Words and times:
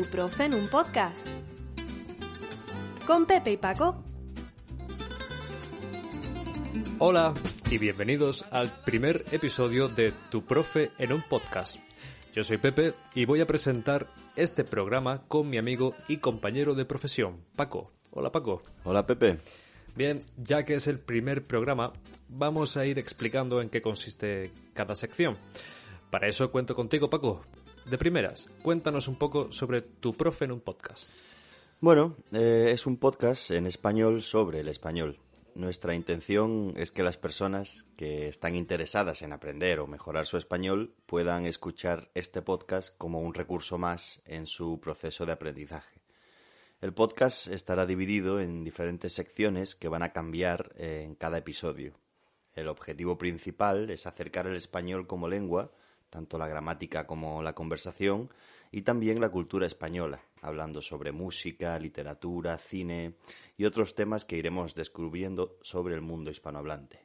Tu 0.00 0.06
profe 0.06 0.46
en 0.46 0.54
un 0.54 0.66
podcast. 0.66 1.28
Con 3.06 3.26
Pepe 3.26 3.52
y 3.52 3.56
Paco. 3.58 4.02
Hola 6.98 7.34
y 7.70 7.76
bienvenidos 7.76 8.46
al 8.50 8.70
primer 8.86 9.26
episodio 9.30 9.88
de 9.88 10.14
Tu 10.30 10.42
profe 10.42 10.90
en 10.96 11.12
un 11.12 11.20
podcast. 11.20 11.76
Yo 12.32 12.42
soy 12.42 12.56
Pepe 12.56 12.94
y 13.14 13.26
voy 13.26 13.42
a 13.42 13.46
presentar 13.46 14.08
este 14.36 14.64
programa 14.64 15.20
con 15.28 15.50
mi 15.50 15.58
amigo 15.58 15.94
y 16.08 16.16
compañero 16.16 16.74
de 16.74 16.86
profesión, 16.86 17.44
Paco. 17.54 17.92
Hola 18.10 18.32
Paco. 18.32 18.62
Hola 18.84 19.04
Pepe. 19.04 19.36
Bien, 19.96 20.20
ya 20.38 20.64
que 20.64 20.76
es 20.76 20.86
el 20.86 20.98
primer 20.98 21.46
programa, 21.46 21.92
vamos 22.26 22.78
a 22.78 22.86
ir 22.86 22.98
explicando 22.98 23.60
en 23.60 23.68
qué 23.68 23.82
consiste 23.82 24.50
cada 24.72 24.96
sección. 24.96 25.34
Para 26.08 26.26
eso 26.26 26.50
cuento 26.50 26.74
contigo, 26.74 27.10
Paco. 27.10 27.44
De 27.90 27.98
primeras, 27.98 28.48
cuéntanos 28.62 29.08
un 29.08 29.16
poco 29.16 29.50
sobre 29.50 29.82
tu 29.82 30.14
profe 30.14 30.44
en 30.44 30.52
un 30.52 30.60
podcast. 30.60 31.10
Bueno, 31.80 32.14
eh, 32.30 32.70
es 32.72 32.86
un 32.86 32.98
podcast 32.98 33.50
en 33.50 33.66
español 33.66 34.22
sobre 34.22 34.60
el 34.60 34.68
español. 34.68 35.18
Nuestra 35.56 35.96
intención 35.96 36.72
es 36.76 36.92
que 36.92 37.02
las 37.02 37.16
personas 37.16 37.88
que 37.96 38.28
están 38.28 38.54
interesadas 38.54 39.22
en 39.22 39.32
aprender 39.32 39.80
o 39.80 39.88
mejorar 39.88 40.26
su 40.26 40.36
español 40.36 40.94
puedan 41.06 41.46
escuchar 41.46 42.12
este 42.14 42.42
podcast 42.42 42.96
como 42.96 43.22
un 43.22 43.34
recurso 43.34 43.76
más 43.76 44.22
en 44.24 44.46
su 44.46 44.78
proceso 44.78 45.26
de 45.26 45.32
aprendizaje. 45.32 46.00
El 46.80 46.92
podcast 46.92 47.48
estará 47.48 47.86
dividido 47.86 48.40
en 48.40 48.62
diferentes 48.62 49.14
secciones 49.14 49.74
que 49.74 49.88
van 49.88 50.04
a 50.04 50.12
cambiar 50.12 50.70
en 50.76 51.16
cada 51.16 51.38
episodio. 51.38 51.94
El 52.54 52.68
objetivo 52.68 53.18
principal 53.18 53.90
es 53.90 54.06
acercar 54.06 54.46
el 54.46 54.54
español 54.54 55.08
como 55.08 55.26
lengua 55.26 55.72
tanto 56.10 56.36
la 56.38 56.48
gramática 56.48 57.06
como 57.06 57.42
la 57.42 57.54
conversación, 57.54 58.30
y 58.72 58.82
también 58.82 59.20
la 59.20 59.30
cultura 59.30 59.66
española, 59.66 60.22
hablando 60.42 60.80
sobre 60.80 61.12
música, 61.12 61.78
literatura, 61.78 62.58
cine 62.58 63.14
y 63.56 63.64
otros 63.64 63.94
temas 63.94 64.24
que 64.24 64.36
iremos 64.36 64.74
descubriendo 64.74 65.58
sobre 65.62 65.94
el 65.94 66.02
mundo 66.02 66.30
hispanohablante. 66.30 67.00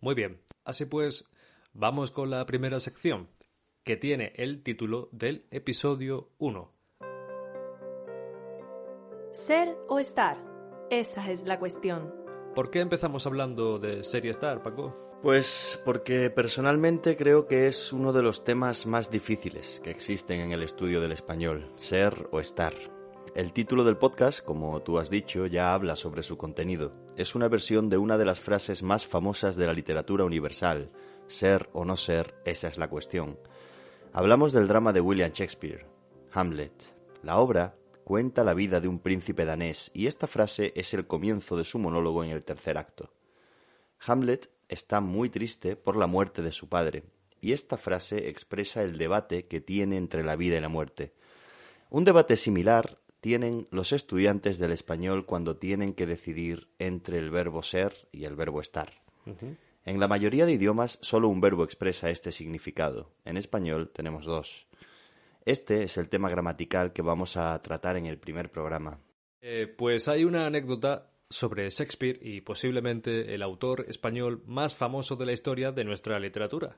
Muy 0.00 0.14
bien, 0.14 0.40
así 0.64 0.84
pues, 0.84 1.24
vamos 1.72 2.10
con 2.10 2.30
la 2.30 2.44
primera 2.46 2.78
sección, 2.78 3.28
que 3.82 3.96
tiene 3.96 4.32
el 4.36 4.62
título 4.62 5.08
del 5.12 5.46
episodio 5.50 6.30
1. 6.38 6.72
Ser 9.32 9.76
o 9.88 9.98
estar, 9.98 10.36
esa 10.90 11.30
es 11.30 11.46
la 11.46 11.58
cuestión. 11.58 12.12
¿Por 12.54 12.70
qué 12.70 12.80
empezamos 12.80 13.26
hablando 13.26 13.78
de 13.78 14.04
serie 14.04 14.30
Star, 14.30 14.62
Paco? 14.62 15.07
Pues 15.22 15.80
porque 15.84 16.30
personalmente 16.30 17.16
creo 17.16 17.48
que 17.48 17.66
es 17.66 17.92
uno 17.92 18.12
de 18.12 18.22
los 18.22 18.44
temas 18.44 18.86
más 18.86 19.10
difíciles 19.10 19.80
que 19.82 19.90
existen 19.90 20.38
en 20.38 20.52
el 20.52 20.62
estudio 20.62 21.00
del 21.00 21.10
español, 21.10 21.72
ser 21.76 22.28
o 22.30 22.38
estar. 22.38 22.72
El 23.34 23.52
título 23.52 23.82
del 23.82 23.96
podcast, 23.96 24.44
como 24.44 24.80
tú 24.80 24.96
has 25.00 25.10
dicho, 25.10 25.46
ya 25.46 25.74
habla 25.74 25.96
sobre 25.96 26.22
su 26.22 26.38
contenido. 26.38 26.92
Es 27.16 27.34
una 27.34 27.48
versión 27.48 27.88
de 27.88 27.98
una 27.98 28.16
de 28.16 28.24
las 28.24 28.38
frases 28.38 28.84
más 28.84 29.08
famosas 29.08 29.56
de 29.56 29.66
la 29.66 29.72
literatura 29.72 30.24
universal, 30.24 30.92
ser 31.26 31.68
o 31.72 31.84
no 31.84 31.96
ser, 31.96 32.36
esa 32.44 32.68
es 32.68 32.78
la 32.78 32.88
cuestión. 32.88 33.40
Hablamos 34.12 34.52
del 34.52 34.68
drama 34.68 34.92
de 34.92 35.00
William 35.00 35.32
Shakespeare, 35.32 35.84
Hamlet. 36.32 36.72
La 37.24 37.38
obra 37.38 37.74
cuenta 38.04 38.44
la 38.44 38.54
vida 38.54 38.80
de 38.80 38.86
un 38.86 39.00
príncipe 39.00 39.44
danés 39.44 39.90
y 39.92 40.06
esta 40.06 40.28
frase 40.28 40.72
es 40.76 40.94
el 40.94 41.08
comienzo 41.08 41.56
de 41.56 41.64
su 41.64 41.80
monólogo 41.80 42.22
en 42.22 42.30
el 42.30 42.44
tercer 42.44 42.78
acto. 42.78 43.10
Hamlet 44.06 44.48
está 44.68 45.00
muy 45.00 45.30
triste 45.30 45.76
por 45.76 45.96
la 45.96 46.06
muerte 46.06 46.42
de 46.42 46.52
su 46.52 46.68
padre 46.68 47.04
y 47.40 47.52
esta 47.52 47.76
frase 47.76 48.28
expresa 48.28 48.82
el 48.82 48.98
debate 48.98 49.46
que 49.46 49.60
tiene 49.60 49.96
entre 49.96 50.24
la 50.24 50.36
vida 50.36 50.56
y 50.56 50.60
la 50.60 50.68
muerte. 50.68 51.12
Un 51.90 52.04
debate 52.04 52.36
similar 52.36 52.98
tienen 53.20 53.66
los 53.70 53.92
estudiantes 53.92 54.58
del 54.58 54.72
español 54.72 55.26
cuando 55.26 55.56
tienen 55.56 55.94
que 55.94 56.06
decidir 56.06 56.68
entre 56.78 57.18
el 57.18 57.30
verbo 57.30 57.62
ser 57.62 58.08
y 58.12 58.24
el 58.24 58.36
verbo 58.36 58.60
estar. 58.60 58.92
En 59.84 60.00
la 60.00 60.08
mayoría 60.08 60.46
de 60.46 60.52
idiomas 60.52 60.98
solo 61.02 61.28
un 61.28 61.40
verbo 61.40 61.64
expresa 61.64 62.10
este 62.10 62.32
significado. 62.32 63.10
En 63.24 63.36
español 63.36 63.90
tenemos 63.90 64.24
dos. 64.24 64.66
Este 65.44 65.82
es 65.82 65.96
el 65.96 66.08
tema 66.08 66.28
gramatical 66.28 66.92
que 66.92 67.02
vamos 67.02 67.36
a 67.36 67.60
tratar 67.62 67.96
en 67.96 68.06
el 68.06 68.18
primer 68.18 68.50
programa. 68.50 69.00
Eh, 69.40 69.66
pues 69.66 70.08
hay 70.08 70.24
una 70.24 70.46
anécdota 70.46 71.10
sobre 71.30 71.68
Shakespeare 71.70 72.18
y 72.22 72.40
posiblemente 72.40 73.34
el 73.34 73.42
autor 73.42 73.84
español 73.88 74.42
más 74.46 74.74
famoso 74.74 75.16
de 75.16 75.26
la 75.26 75.32
historia 75.32 75.72
de 75.72 75.84
nuestra 75.84 76.18
literatura. 76.18 76.76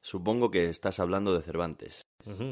Supongo 0.00 0.50
que 0.50 0.68
estás 0.68 0.98
hablando 0.98 1.32
de 1.32 1.42
Cervantes. 1.42 2.06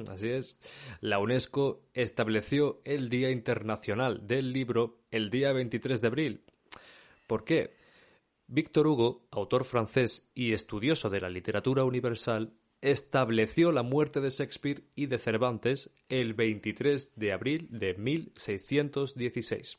así 0.08 0.28
es. 0.28 0.56
La 1.00 1.18
UNESCO 1.18 1.82
estableció 1.94 2.80
el 2.84 3.08
Día 3.08 3.30
Internacional 3.30 4.26
del 4.26 4.52
Libro 4.52 5.00
el 5.10 5.30
día 5.30 5.52
23 5.52 6.00
de 6.00 6.06
abril. 6.06 6.44
¿Por 7.26 7.44
qué? 7.44 7.76
Víctor 8.46 8.86
Hugo, 8.86 9.26
autor 9.30 9.64
francés 9.64 10.28
y 10.34 10.52
estudioso 10.52 11.10
de 11.10 11.20
la 11.20 11.28
literatura 11.28 11.84
universal, 11.84 12.52
estableció 12.80 13.72
la 13.72 13.82
muerte 13.82 14.20
de 14.20 14.30
Shakespeare 14.30 14.82
y 14.94 15.06
de 15.06 15.18
Cervantes 15.18 15.90
el 16.08 16.34
23 16.34 17.14
de 17.16 17.32
abril 17.32 17.68
de 17.70 17.94
1616. 17.94 19.76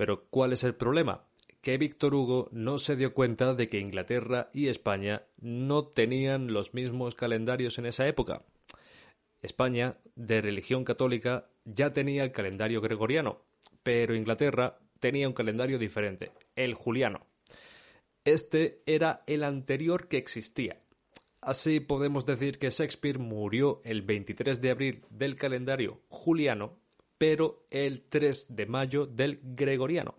Pero 0.00 0.24
¿cuál 0.30 0.54
es 0.54 0.64
el 0.64 0.74
problema? 0.74 1.26
Que 1.60 1.76
Víctor 1.76 2.14
Hugo 2.14 2.48
no 2.52 2.78
se 2.78 2.96
dio 2.96 3.12
cuenta 3.12 3.52
de 3.52 3.68
que 3.68 3.80
Inglaterra 3.80 4.48
y 4.54 4.68
España 4.68 5.24
no 5.42 5.88
tenían 5.88 6.54
los 6.54 6.72
mismos 6.72 7.14
calendarios 7.14 7.76
en 7.76 7.84
esa 7.84 8.08
época. 8.08 8.46
España, 9.42 9.98
de 10.14 10.40
religión 10.40 10.84
católica, 10.84 11.50
ya 11.66 11.92
tenía 11.92 12.24
el 12.24 12.32
calendario 12.32 12.80
gregoriano, 12.80 13.42
pero 13.82 14.16
Inglaterra 14.16 14.78
tenía 15.00 15.28
un 15.28 15.34
calendario 15.34 15.78
diferente, 15.78 16.32
el 16.56 16.72
juliano. 16.72 17.26
Este 18.24 18.82
era 18.86 19.22
el 19.26 19.44
anterior 19.44 20.08
que 20.08 20.16
existía, 20.16 20.80
Así 21.42 21.80
podemos 21.80 22.26
decir 22.26 22.58
que 22.58 22.68
Shakespeare 22.68 23.18
murió 23.18 23.80
el 23.84 24.02
23 24.02 24.60
de 24.60 24.70
abril 24.70 25.06
del 25.08 25.36
calendario 25.36 26.02
juliano, 26.08 26.76
pero 27.20 27.66
el 27.68 28.00
3 28.08 28.56
de 28.56 28.64
mayo 28.64 29.04
del 29.04 29.40
gregoriano. 29.42 30.14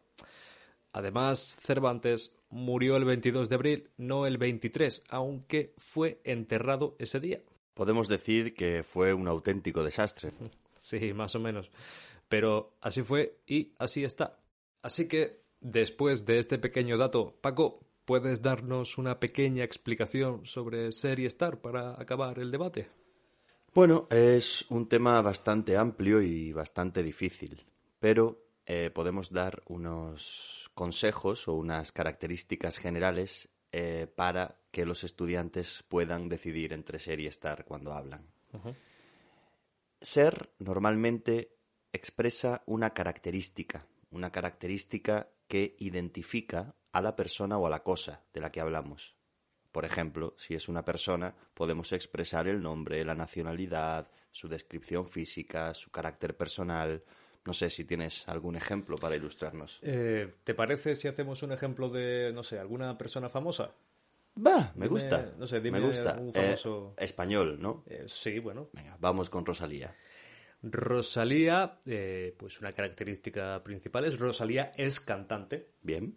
Además, 0.94 1.58
Cervantes 1.64 2.36
murió 2.52 2.96
el 2.96 3.06
22 3.06 3.50
de 3.50 3.56
abril, 3.56 3.90
no 3.98 4.28
el 4.28 4.38
23, 4.38 5.02
aunque 5.10 5.74
fue 5.80 6.22
enterrado 6.26 6.96
ese 7.00 7.20
día. 7.20 7.42
Podemos 7.74 8.08
decir 8.08 8.54
que 8.54 8.84
fue 8.84 9.16
un 9.16 9.28
auténtico 9.28 9.84
desastre. 9.84 10.32
Sí, 10.78 11.14
más 11.14 11.36
o 11.36 11.40
menos. 11.40 11.70
Pero 12.28 12.74
así 12.82 13.04
fue 13.04 13.38
y 13.46 13.72
así 13.78 14.04
está. 14.04 14.40
Así 14.82 15.08
que, 15.08 15.44
después 15.60 16.26
de 16.26 16.40
este 16.40 16.58
pequeño 16.58 16.98
dato, 16.98 17.38
Paco, 17.40 17.82
¿Puedes 18.06 18.42
darnos 18.42 18.98
una 18.98 19.20
pequeña 19.20 19.64
explicación 19.64 20.46
sobre 20.46 20.92
ser 20.92 21.20
y 21.20 21.26
estar 21.26 21.62
para 21.62 22.02
acabar 22.02 22.40
el 22.40 22.52
debate? 22.52 22.90
Bueno, 23.74 24.06
es 24.10 24.66
un 24.70 24.90
tema 24.90 25.22
bastante 25.22 25.78
amplio 25.78 26.22
y 26.22 26.52
bastante 26.52 27.02
difícil, 27.02 27.66
pero 28.02 28.44
eh, 28.66 28.92
podemos 28.94 29.32
dar 29.32 29.64
unos 29.68 30.70
consejos 30.74 31.48
o 31.48 31.54
unas 31.54 31.94
características 31.94 32.78
generales 32.78 33.48
eh, 33.72 34.08
para 34.14 34.58
que 34.72 34.86
los 34.86 35.06
estudiantes 35.06 35.86
puedan 35.88 36.28
decidir 36.28 36.74
entre 36.74 37.00
ser 37.00 37.22
y 37.22 37.28
estar 37.28 37.64
cuando 37.64 37.94
hablan. 37.94 38.28
Ser 40.02 40.50
normalmente 40.60 41.56
expresa 41.94 42.64
una 42.66 42.94
característica, 42.94 43.88
una 44.10 44.34
característica 44.34 45.30
que 45.48 45.78
identifica 45.80 46.76
a 46.92 47.02
la 47.02 47.16
persona 47.16 47.58
o 47.58 47.68
a 47.68 47.70
la 47.70 47.84
cosa 47.84 48.22
de 48.34 48.42
la 48.42 48.52
que 48.52 48.60
hablamos. 48.60 49.21
Por 49.72 49.86
ejemplo, 49.86 50.36
si 50.38 50.54
es 50.54 50.68
una 50.68 50.84
persona, 50.84 51.34
podemos 51.54 51.92
expresar 51.94 52.48
el 52.48 52.62
nombre, 52.62 53.04
la 53.06 53.16
nacionalidad, 53.16 54.10
su 54.32 54.48
descripción 54.48 55.08
física, 55.08 55.74
su 55.74 55.90
carácter 55.92 56.36
personal. 56.36 57.04
No 57.46 57.54
sé 57.54 57.70
si 57.70 57.86
tienes 57.86 58.28
algún 58.28 58.56
ejemplo 58.56 58.96
para 58.98 59.16
ilustrarnos. 59.16 59.80
Eh, 59.82 60.36
¿Te 60.44 60.54
parece 60.54 60.96
si 60.96 61.08
hacemos 61.08 61.42
un 61.44 61.54
ejemplo 61.54 61.90
de, 61.90 62.32
no 62.34 62.44
sé, 62.44 62.60
alguna 62.60 62.98
persona 62.98 63.30
famosa? 63.30 63.74
Va, 64.38 64.72
me 64.76 64.86
Dime, 64.86 64.88
gusta. 64.90 65.34
no 65.38 65.48
sé, 65.48 65.60
dime 65.60 65.80
me 65.80 65.88
gusta. 65.88 66.18
un 66.20 66.30
Eh, 66.30 66.34
famoso- 66.34 66.94
español, 66.98 67.58
¿no? 67.60 67.84
Eh, 67.88 68.06
sí, 68.08 68.40
bueno. 68.40 68.70
Venga, 68.74 68.96
vamos 69.00 69.30
con 69.30 69.46
Rosalía. 69.46 69.96
Rosalía, 70.62 71.80
eh, 71.86 72.36
pues 72.38 72.60
una 72.60 72.72
característica 72.72 73.62
principal 73.64 74.06
es 74.06 74.20
Rosalía 74.20 74.72
es 74.78 75.00
cantante. 75.00 75.72
Bien. 75.82 76.16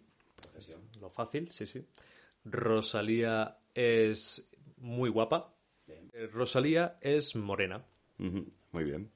Lo 0.99 1.09
fácil, 1.09 1.51
sí, 1.51 1.65
sí. 1.65 1.85
Rosalía 2.45 3.57
es 3.73 4.47
muy 4.77 5.09
guapa. 5.09 5.53
Eh, 5.87 6.29
Rosalía 6.31 6.97
es 7.01 7.35
morena. 7.35 7.83
Muy 8.17 8.83
bien. 8.83 9.11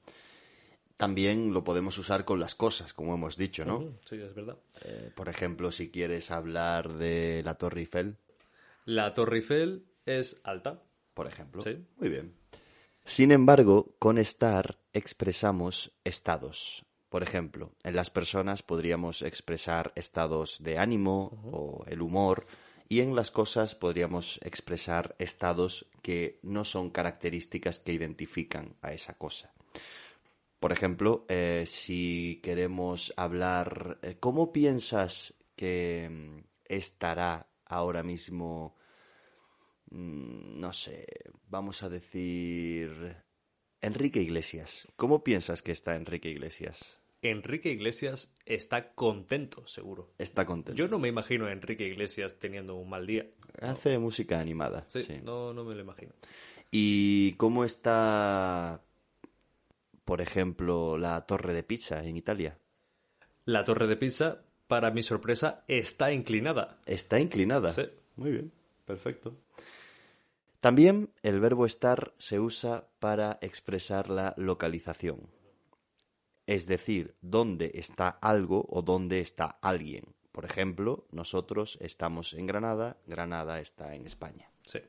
También 0.96 1.54
lo 1.54 1.64
podemos 1.64 1.96
usar 1.96 2.26
con 2.26 2.38
las 2.40 2.54
cosas, 2.54 2.92
como 2.92 3.14
hemos 3.14 3.36
dicho, 3.38 3.64
¿no? 3.64 3.94
Sí, 4.00 4.20
es 4.20 4.34
verdad. 4.34 4.58
Eh, 4.84 5.10
por 5.14 5.30
ejemplo, 5.30 5.72
si 5.72 5.90
quieres 5.90 6.30
hablar 6.30 6.92
de 6.92 7.42
la 7.42 7.54
Torre 7.54 7.80
Eiffel, 7.80 8.16
La 8.84 9.14
Torre 9.14 9.36
Eiffel 9.38 9.86
es 10.04 10.40
alta. 10.44 10.82
por 11.14 11.26
ejemplo. 11.26 11.62
Sí. 11.62 11.78
Muy 11.98 12.08
bien. 12.10 12.34
Sin 13.04 13.30
embargo, 13.32 13.94
con 13.98 14.18
estar 14.18 14.78
expresamos 14.92 15.92
estados. 16.04 16.84
Por 17.08 17.22
ejemplo, 17.22 17.72
en 17.82 17.96
las 17.96 18.10
personas 18.10 18.62
podríamos 18.62 19.22
expresar 19.22 19.92
estados 19.96 20.62
de 20.62 20.78
ánimo 20.78 21.40
o 21.50 21.84
el 21.88 22.02
humor 22.02 22.44
y 22.90 23.02
en 23.02 23.14
las 23.14 23.30
cosas 23.30 23.76
podríamos 23.76 24.40
expresar 24.42 25.14
estados 25.20 25.86
que 26.02 26.40
no 26.42 26.64
son 26.64 26.90
características 26.90 27.78
que 27.78 27.92
identifican 27.92 28.74
a 28.82 28.92
esa 28.92 29.16
cosa. 29.16 29.54
Por 30.58 30.72
ejemplo, 30.72 31.24
eh, 31.28 31.64
si 31.68 32.40
queremos 32.42 33.14
hablar, 33.16 34.00
eh, 34.02 34.16
¿cómo 34.18 34.52
piensas 34.52 35.34
que 35.54 36.08
mm, 36.10 36.38
estará 36.64 37.48
ahora 37.64 38.02
mismo, 38.02 38.76
mm, 39.90 40.58
no 40.58 40.72
sé, 40.72 41.06
vamos 41.48 41.84
a 41.84 41.88
decir, 41.88 43.16
Enrique 43.80 44.20
Iglesias? 44.20 44.88
¿Cómo 44.96 45.22
piensas 45.22 45.62
que 45.62 45.70
está 45.70 45.94
Enrique 45.94 46.28
Iglesias? 46.28 46.99
Enrique 47.22 47.70
Iglesias 47.70 48.32
está 48.46 48.92
contento, 48.92 49.66
seguro. 49.66 50.12
Está 50.18 50.46
contento. 50.46 50.78
Yo 50.78 50.88
no 50.88 50.98
me 50.98 51.08
imagino 51.08 51.46
a 51.46 51.52
Enrique 51.52 51.86
Iglesias 51.86 52.38
teniendo 52.38 52.76
un 52.76 52.88
mal 52.88 53.06
día. 53.06 53.26
Hace 53.60 53.98
música 53.98 54.40
animada. 54.40 54.86
Sí, 54.88 55.02
sí. 55.02 55.20
No, 55.22 55.52
no 55.52 55.64
me 55.64 55.74
lo 55.74 55.80
imagino. 55.80 56.12
¿Y 56.70 57.32
cómo 57.32 57.64
está, 57.64 58.82
por 60.04 60.20
ejemplo, 60.20 60.96
la 60.96 61.26
torre 61.26 61.52
de 61.52 61.62
pizza 61.62 62.04
en 62.04 62.16
Italia? 62.16 62.56
La 63.44 63.64
torre 63.64 63.86
de 63.86 63.96
Pisa, 63.96 64.42
para 64.66 64.90
mi 64.90 65.02
sorpresa, 65.02 65.64
está 65.66 66.12
inclinada. 66.12 66.78
Está 66.86 67.18
inclinada. 67.18 67.72
Sí. 67.72 67.82
Muy 68.16 68.32
bien, 68.32 68.52
perfecto. 68.86 69.34
También 70.60 71.10
el 71.22 71.40
verbo 71.40 71.64
estar 71.64 72.12
se 72.18 72.38
usa 72.38 72.86
para 72.98 73.38
expresar 73.40 74.10
la 74.10 74.34
localización. 74.36 75.20
Es 76.50 76.66
decir, 76.66 77.14
dónde 77.20 77.70
está 77.74 78.08
algo 78.08 78.66
o 78.68 78.82
dónde 78.82 79.20
está 79.20 79.60
alguien. 79.62 80.02
Por 80.32 80.44
ejemplo, 80.44 81.06
nosotros 81.12 81.78
estamos 81.80 82.34
en 82.34 82.48
Granada, 82.48 82.96
Granada 83.06 83.60
está 83.60 83.94
en 83.94 84.04
España. 84.04 84.50
Sí. 84.66 84.80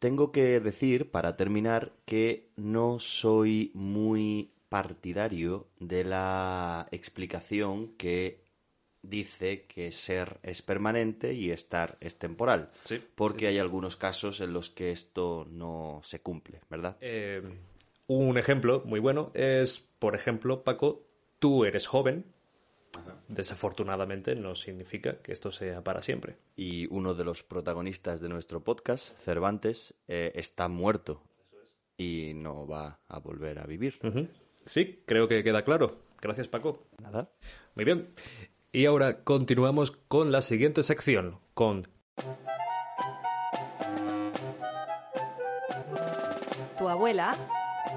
Tengo 0.00 0.32
que 0.32 0.58
decir, 0.58 1.12
para 1.12 1.36
terminar, 1.36 1.92
que 2.04 2.50
no 2.56 2.98
soy 2.98 3.70
muy 3.74 4.50
partidario 4.68 5.68
de 5.78 6.02
la 6.02 6.88
explicación 6.90 7.94
que 7.96 8.42
dice 9.02 9.66
que 9.66 9.92
ser 9.92 10.40
es 10.42 10.62
permanente 10.62 11.32
y 11.32 11.52
estar 11.52 11.96
es 12.00 12.18
temporal. 12.18 12.72
Sí, 12.82 13.00
Porque 13.14 13.46
hay 13.46 13.58
algunos 13.60 13.94
casos 13.94 14.40
en 14.40 14.52
los 14.52 14.68
que 14.68 14.90
esto 14.90 15.46
no 15.48 16.00
se 16.02 16.22
cumple, 16.22 16.60
¿verdad? 16.68 16.96
Eh, 17.00 17.40
un 18.06 18.36
ejemplo 18.36 18.82
muy 18.84 19.00
bueno 19.00 19.30
es, 19.32 19.93
por 20.04 20.14
ejemplo, 20.14 20.64
Paco, 20.64 21.06
tú 21.38 21.64
eres 21.64 21.86
joven. 21.86 22.26
Desafortunadamente 23.26 24.34
no 24.34 24.54
significa 24.54 25.16
que 25.22 25.32
esto 25.32 25.50
sea 25.50 25.82
para 25.82 26.02
siempre. 26.02 26.36
Y 26.56 26.88
uno 26.94 27.14
de 27.14 27.24
los 27.24 27.42
protagonistas 27.42 28.20
de 28.20 28.28
nuestro 28.28 28.62
podcast, 28.62 29.18
Cervantes, 29.20 29.94
eh, 30.06 30.30
está 30.34 30.68
muerto 30.68 31.22
y 31.96 32.32
no 32.34 32.66
va 32.66 33.00
a 33.08 33.18
volver 33.18 33.60
a 33.60 33.64
vivir. 33.64 33.98
Sí, 34.66 35.02
creo 35.06 35.26
que 35.26 35.42
queda 35.42 35.64
claro. 35.64 36.02
Gracias, 36.20 36.48
Paco. 36.48 36.86
Nada. 37.00 37.30
Muy 37.74 37.86
bien. 37.86 38.10
Y 38.72 38.84
ahora 38.84 39.24
continuamos 39.24 39.90
con 39.90 40.32
la 40.32 40.42
siguiente 40.42 40.82
sección, 40.82 41.38
con 41.54 41.88
Tu 46.76 46.86
abuela 46.86 47.34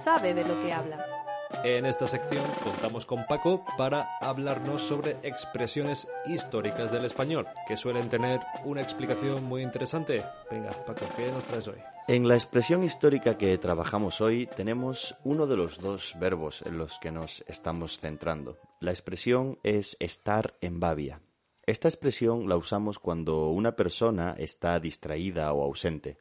sabe 0.02 0.34
de 0.34 0.48
lo 0.48 0.62
que 0.62 0.72
habla. 0.72 1.17
En 1.64 1.86
esta 1.86 2.08
sección 2.08 2.44
contamos 2.64 3.06
con 3.06 3.26
Paco 3.26 3.66
para 3.78 4.18
hablarnos 4.22 4.82
sobre 4.82 5.18
expresiones 5.24 6.08
históricas 6.26 6.92
del 6.92 7.06
español, 7.06 7.48
que 7.68 7.78
suelen 7.78 8.10
tener 8.10 8.42
una 8.66 8.82
explicación 8.82 9.44
muy 9.44 9.64
interesante. 9.64 10.24
Venga, 10.52 10.72
Paco, 10.86 11.06
¿qué 11.16 11.32
nos 11.32 11.44
traes 11.46 11.68
hoy? 11.68 11.78
En 12.08 12.28
la 12.28 12.36
expresión 12.36 12.84
histórica 12.84 13.38
que 13.38 13.58
trabajamos 13.58 14.22
hoy 14.22 14.48
tenemos 14.56 15.16
uno 15.24 15.48
de 15.48 15.58
los 15.58 15.80
dos 15.80 16.16
verbos 16.20 16.62
en 16.66 16.78
los 16.78 17.00
que 17.00 17.12
nos 17.12 17.44
estamos 17.48 18.00
centrando. 18.00 18.58
La 18.80 18.92
expresión 18.92 19.60
es 19.64 19.98
estar 20.00 20.56
en 20.62 20.80
babia. 20.80 21.22
Esta 21.66 21.90
expresión 21.90 22.48
la 22.48 22.56
usamos 22.56 22.98
cuando 22.98 23.50
una 23.50 23.76
persona 23.76 24.36
está 24.38 24.80
distraída 24.80 25.52
o 25.52 25.64
ausente. 25.64 26.18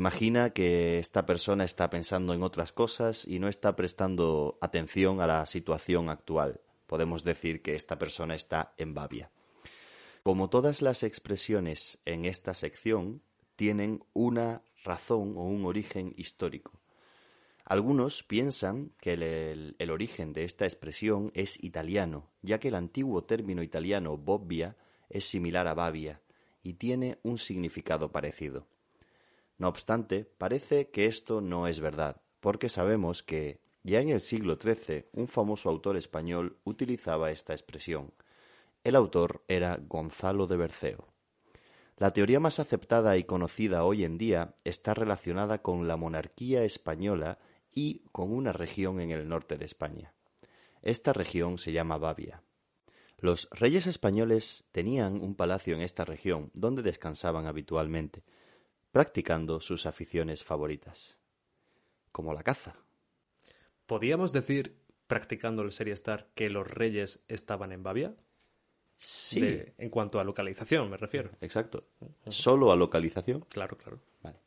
Imagina 0.00 0.54
que 0.54 0.98
esta 0.98 1.26
persona 1.26 1.62
está 1.62 1.90
pensando 1.90 2.32
en 2.32 2.42
otras 2.42 2.72
cosas 2.72 3.28
y 3.28 3.38
no 3.38 3.48
está 3.48 3.76
prestando 3.76 4.56
atención 4.62 5.20
a 5.20 5.26
la 5.26 5.44
situación 5.44 6.08
actual. 6.08 6.62
Podemos 6.86 7.22
decir 7.22 7.60
que 7.60 7.74
esta 7.74 7.98
persona 7.98 8.34
está 8.34 8.72
en 8.78 8.94
babia. 8.94 9.30
Como 10.22 10.48
todas 10.48 10.80
las 10.80 11.02
expresiones 11.02 12.00
en 12.06 12.24
esta 12.24 12.54
sección, 12.54 13.20
tienen 13.56 14.02
una 14.14 14.62
razón 14.84 15.36
o 15.36 15.42
un 15.42 15.66
origen 15.66 16.14
histórico. 16.16 16.80
Algunos 17.66 18.22
piensan 18.22 18.92
que 19.02 19.12
el, 19.12 19.90
origen 19.90 20.32
de 20.32 20.44
esta 20.44 20.64
expresión 20.64 21.30
es 21.34 21.62
italiano, 21.62 22.30
ya 22.40 22.58
que 22.58 22.68
el 22.68 22.76
antiguo 22.76 23.24
término 23.24 23.62
italiano 23.62 24.16
bobbia 24.16 24.78
es 25.10 25.26
similar 25.26 25.68
a 25.68 25.74
babia 25.74 26.22
y 26.62 26.72
tiene 26.72 27.18
un 27.22 27.36
significado 27.36 28.10
parecido. 28.10 28.66
No 29.60 29.68
obstante, 29.68 30.24
parece 30.24 30.88
que 30.88 31.04
esto 31.04 31.42
no 31.42 31.66
es 31.66 31.80
verdad, 31.80 32.22
porque 32.40 32.70
sabemos 32.70 33.22
que 33.22 33.60
ya 33.82 34.00
en 34.00 34.08
el 34.08 34.22
siglo 34.22 34.56
XIII 34.56 35.10
un 35.12 35.28
famoso 35.28 35.68
autor 35.68 35.98
español 35.98 36.56
utilizaba 36.64 37.30
esta 37.30 37.52
expresión. 37.52 38.14
El 38.84 38.96
autor 38.96 39.44
era 39.48 39.78
Gonzalo 39.86 40.46
de 40.46 40.56
Berceo. 40.56 41.08
La 41.98 42.14
teoría 42.14 42.40
más 42.40 42.58
aceptada 42.58 43.18
y 43.18 43.24
conocida 43.24 43.84
hoy 43.84 44.04
en 44.04 44.16
día 44.16 44.54
está 44.64 44.94
relacionada 44.94 45.60
con 45.60 45.86
la 45.86 45.98
monarquía 45.98 46.64
española 46.64 47.38
y 47.70 48.00
con 48.12 48.32
una 48.32 48.54
región 48.54 48.98
en 48.98 49.10
el 49.10 49.28
norte 49.28 49.58
de 49.58 49.66
España. 49.66 50.14
Esta 50.80 51.12
región 51.12 51.58
se 51.58 51.72
llama 51.72 51.98
Babia. 51.98 52.42
Los 53.18 53.46
reyes 53.50 53.86
españoles 53.86 54.64
tenían 54.72 55.20
un 55.20 55.34
palacio 55.34 55.74
en 55.74 55.82
esta 55.82 56.06
región 56.06 56.50
donde 56.54 56.80
descansaban 56.80 57.46
habitualmente, 57.46 58.24
practicando 58.92 59.60
sus 59.60 59.86
aficiones 59.86 60.42
favoritas, 60.44 61.18
como 62.12 62.32
la 62.34 62.42
caza. 62.42 62.76
¿Podíamos 63.86 64.32
decir, 64.32 64.76
practicando 65.06 65.62
el 65.62 65.72
Serie 65.72 65.94
Star, 65.94 66.28
que 66.34 66.50
los 66.50 66.68
reyes 66.68 67.24
estaban 67.28 67.72
en 67.72 67.82
Babia? 67.82 68.14
Sí, 68.96 69.40
De- 69.40 69.74
en 69.78 69.90
cuanto 69.90 70.20
a 70.20 70.24
localización, 70.24 70.90
me 70.90 70.96
refiero. 70.96 71.30
exacto. 71.40 71.88
Solo 72.28 72.70
a 72.72 72.76
localización. 72.76 73.40
Claro, 73.48 73.76
claro. 73.78 74.00
Vale. 74.22 74.38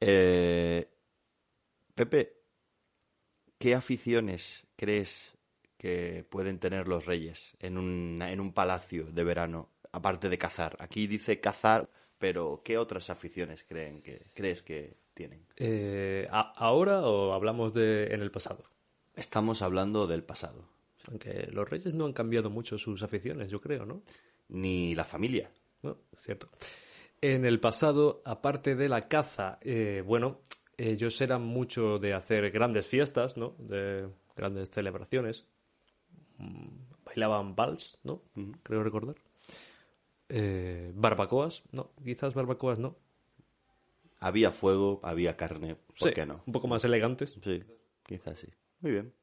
Eh, 0.00 0.88
Pepe, 1.94 2.36
¿qué 3.58 3.74
aficiones 3.74 4.66
crees 4.76 5.36
que 5.76 6.24
pueden 6.30 6.58
tener 6.60 6.86
los 6.86 7.04
reyes 7.06 7.56
en 7.58 7.76
un, 7.78 8.22
en 8.22 8.40
un 8.40 8.52
palacio 8.52 9.06
de 9.06 9.24
verano, 9.24 9.70
aparte 9.90 10.28
de 10.28 10.38
cazar? 10.38 10.76
Aquí 10.78 11.08
dice 11.08 11.40
cazar, 11.40 11.90
pero 12.18 12.62
¿qué 12.64 12.78
otras 12.78 13.10
aficiones 13.10 13.64
creen 13.64 14.02
que, 14.02 14.26
crees 14.34 14.62
que 14.62 14.96
tienen? 15.14 15.44
Eh, 15.56 16.26
¿a- 16.30 16.52
¿Ahora 16.56 17.00
o 17.02 17.32
hablamos 17.32 17.72
de 17.74 18.06
en 18.14 18.20
el 18.22 18.30
pasado? 18.30 18.62
Estamos 19.16 19.62
hablando 19.62 20.06
del 20.06 20.22
pasado. 20.22 20.64
Aunque 21.08 21.48
los 21.52 21.68
reyes 21.68 21.94
no 21.94 22.04
han 22.04 22.12
cambiado 22.12 22.50
mucho 22.50 22.76
sus 22.78 23.02
aficiones, 23.02 23.50
yo 23.50 23.60
creo, 23.60 23.86
¿no? 23.86 24.02
Ni 24.48 24.94
la 24.94 25.04
familia. 25.04 25.50
No, 25.82 25.96
cierto. 26.18 26.48
En 27.20 27.44
el 27.44 27.58
pasado, 27.60 28.22
aparte 28.24 28.74
de 28.76 28.88
la 28.88 29.02
caza, 29.02 29.58
eh, 29.62 30.02
bueno, 30.06 30.40
Ellos 30.76 31.20
eran 31.20 31.42
mucho 31.42 31.98
de 31.98 32.14
hacer 32.14 32.52
grandes 32.52 32.86
fiestas, 32.86 33.36
¿no? 33.36 33.56
De 33.58 34.08
grandes 34.36 34.70
celebraciones. 34.70 35.44
Mm, 36.38 36.68
Bailaban 37.04 37.56
vals, 37.56 37.98
¿no? 38.04 38.22
Creo 38.62 38.84
recordar. 38.84 39.16
Eh, 40.28 40.92
barbacoas, 40.94 41.62
no, 41.72 41.90
quizás 42.04 42.34
barbacoas 42.34 42.78
no. 42.78 42.96
Había 44.20 44.50
fuego, 44.50 45.00
había 45.02 45.36
carne, 45.36 45.76
¿por 45.76 46.08
Sí, 46.08 46.14
qué 46.14 46.26
no? 46.26 46.42
Un 46.46 46.52
poco 46.52 46.66
más 46.66 46.84
elegantes. 46.84 47.36
Sí, 47.42 47.62
quizás 48.04 48.38
sí. 48.40 48.48
Muy 48.80 48.92
bien. 48.92 49.14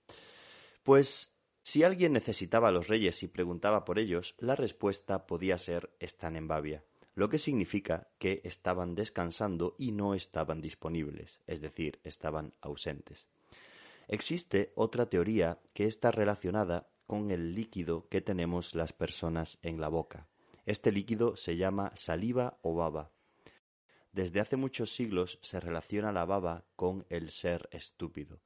Pues 0.83 1.33
si 1.62 1.83
alguien 1.83 2.13
necesitaba 2.13 2.69
a 2.69 2.71
los 2.71 2.88
reyes 2.88 3.24
y 3.24 3.27
preguntaba 3.27 3.85
por 3.85 4.00
ellos, 4.00 4.35
la 4.39 4.55
respuesta 4.55 5.25
podía 5.25 5.57
ser 5.57 5.91
están 6.00 6.35
en 6.35 6.47
Babia, 6.47 6.83
lo 7.15 7.27
que 7.29 7.39
significa 7.39 8.07
que 8.19 8.41
estaban 8.43 8.93
descansando 8.93 9.75
y 9.79 9.91
no 9.91 10.13
estaban 10.13 10.62
disponibles, 10.62 11.39
es 11.47 11.62
decir, 11.62 12.00
estaban 12.03 12.53
ausentes. 12.62 13.27
Existe 14.07 14.71
otra 14.75 15.09
teoría 15.09 15.59
que 15.74 15.85
está 15.85 16.12
relacionada 16.12 16.88
con 17.07 17.31
el 17.31 17.55
líquido 17.55 18.07
que 18.09 18.21
tenemos 18.21 18.75
las 18.75 18.93
personas 18.93 19.57
en 19.62 19.81
la 19.81 19.88
boca. 19.88 20.27
Este 20.65 20.91
líquido 20.91 21.36
se 21.36 21.57
llama 21.57 21.91
saliva 21.95 22.57
o 22.62 22.75
baba. 22.75 23.12
Desde 24.12 24.39
hace 24.39 24.57
muchos 24.57 24.93
siglos 24.93 25.38
se 25.41 25.60
relaciona 25.60 26.12
la 26.12 26.25
baba 26.25 26.65
con 26.75 27.05
el 27.10 27.29
ser 27.29 27.67
estúpido. 27.72 28.39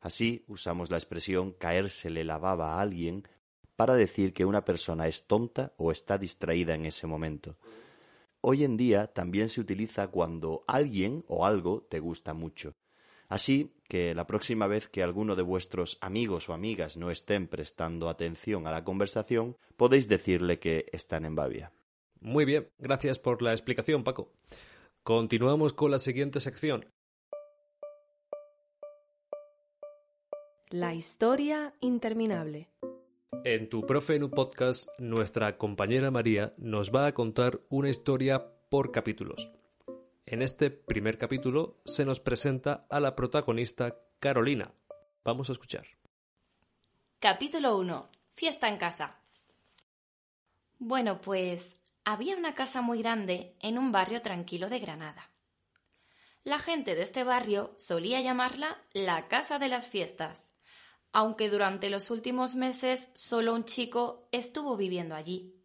Así 0.00 0.44
usamos 0.48 0.90
la 0.90 0.96
expresión 0.96 1.52
caérsele 1.52 2.24
la 2.24 2.38
baba 2.38 2.74
a 2.74 2.80
alguien 2.80 3.28
para 3.76 3.94
decir 3.94 4.32
que 4.32 4.44
una 4.44 4.64
persona 4.64 5.06
es 5.06 5.26
tonta 5.26 5.72
o 5.76 5.90
está 5.90 6.18
distraída 6.18 6.74
en 6.74 6.84
ese 6.84 7.06
momento. 7.06 7.56
Hoy 8.42 8.64
en 8.64 8.76
día 8.76 9.06
también 9.06 9.48
se 9.48 9.60
utiliza 9.60 10.08
cuando 10.08 10.64
alguien 10.66 11.24
o 11.28 11.46
algo 11.46 11.86
te 11.88 12.00
gusta 12.00 12.34
mucho. 12.34 12.74
Así 13.30 13.72
que 13.88 14.12
la 14.12 14.26
próxima 14.26 14.66
vez 14.66 14.88
que 14.88 15.04
alguno 15.04 15.36
de 15.36 15.42
vuestros 15.42 15.98
amigos 16.00 16.48
o 16.48 16.52
amigas 16.52 16.96
no 16.96 17.10
estén 17.10 17.46
prestando 17.46 18.08
atención 18.08 18.66
a 18.66 18.72
la 18.72 18.82
conversación, 18.82 19.56
podéis 19.76 20.08
decirle 20.08 20.58
que 20.58 20.86
están 20.92 21.24
en 21.24 21.36
Babia. 21.36 21.72
Muy 22.20 22.44
bien, 22.44 22.68
gracias 22.78 23.20
por 23.20 23.40
la 23.40 23.52
explicación, 23.52 24.02
Paco. 24.02 24.32
Continuamos 25.04 25.72
con 25.72 25.92
la 25.92 26.00
siguiente 26.00 26.40
sección. 26.40 26.86
La 30.70 30.94
historia 30.94 31.72
interminable. 31.80 32.68
En 33.44 33.68
tu 33.68 33.86
Profe 33.86 34.16
en 34.16 34.24
un 34.24 34.30
podcast, 34.30 34.88
nuestra 34.98 35.56
compañera 35.56 36.10
María 36.10 36.52
nos 36.58 36.90
va 36.92 37.06
a 37.06 37.14
contar 37.14 37.60
una 37.70 37.90
historia 37.90 38.44
por 38.68 38.90
capítulos. 38.90 39.52
En 40.30 40.42
este 40.42 40.70
primer 40.70 41.18
capítulo 41.18 41.80
se 41.84 42.04
nos 42.04 42.20
presenta 42.20 42.86
a 42.88 43.00
la 43.00 43.16
protagonista 43.16 43.96
Carolina. 44.20 44.72
Vamos 45.24 45.48
a 45.48 45.52
escuchar. 45.54 45.88
Capítulo 47.18 47.76
1. 47.76 48.08
Fiesta 48.36 48.68
en 48.68 48.76
casa. 48.76 49.18
Bueno, 50.78 51.20
pues 51.20 51.80
había 52.04 52.36
una 52.36 52.54
casa 52.54 52.80
muy 52.80 53.00
grande 53.00 53.56
en 53.58 53.76
un 53.76 53.90
barrio 53.90 54.22
tranquilo 54.22 54.68
de 54.68 54.78
Granada. 54.78 55.32
La 56.44 56.60
gente 56.60 56.94
de 56.94 57.02
este 57.02 57.24
barrio 57.24 57.74
solía 57.76 58.20
llamarla 58.20 58.80
la 58.92 59.26
Casa 59.26 59.58
de 59.58 59.66
las 59.66 59.88
Fiestas, 59.88 60.52
aunque 61.10 61.50
durante 61.50 61.90
los 61.90 62.08
últimos 62.08 62.54
meses 62.54 63.10
solo 63.16 63.52
un 63.52 63.64
chico 63.64 64.28
estuvo 64.30 64.76
viviendo 64.76 65.16
allí. 65.16 65.56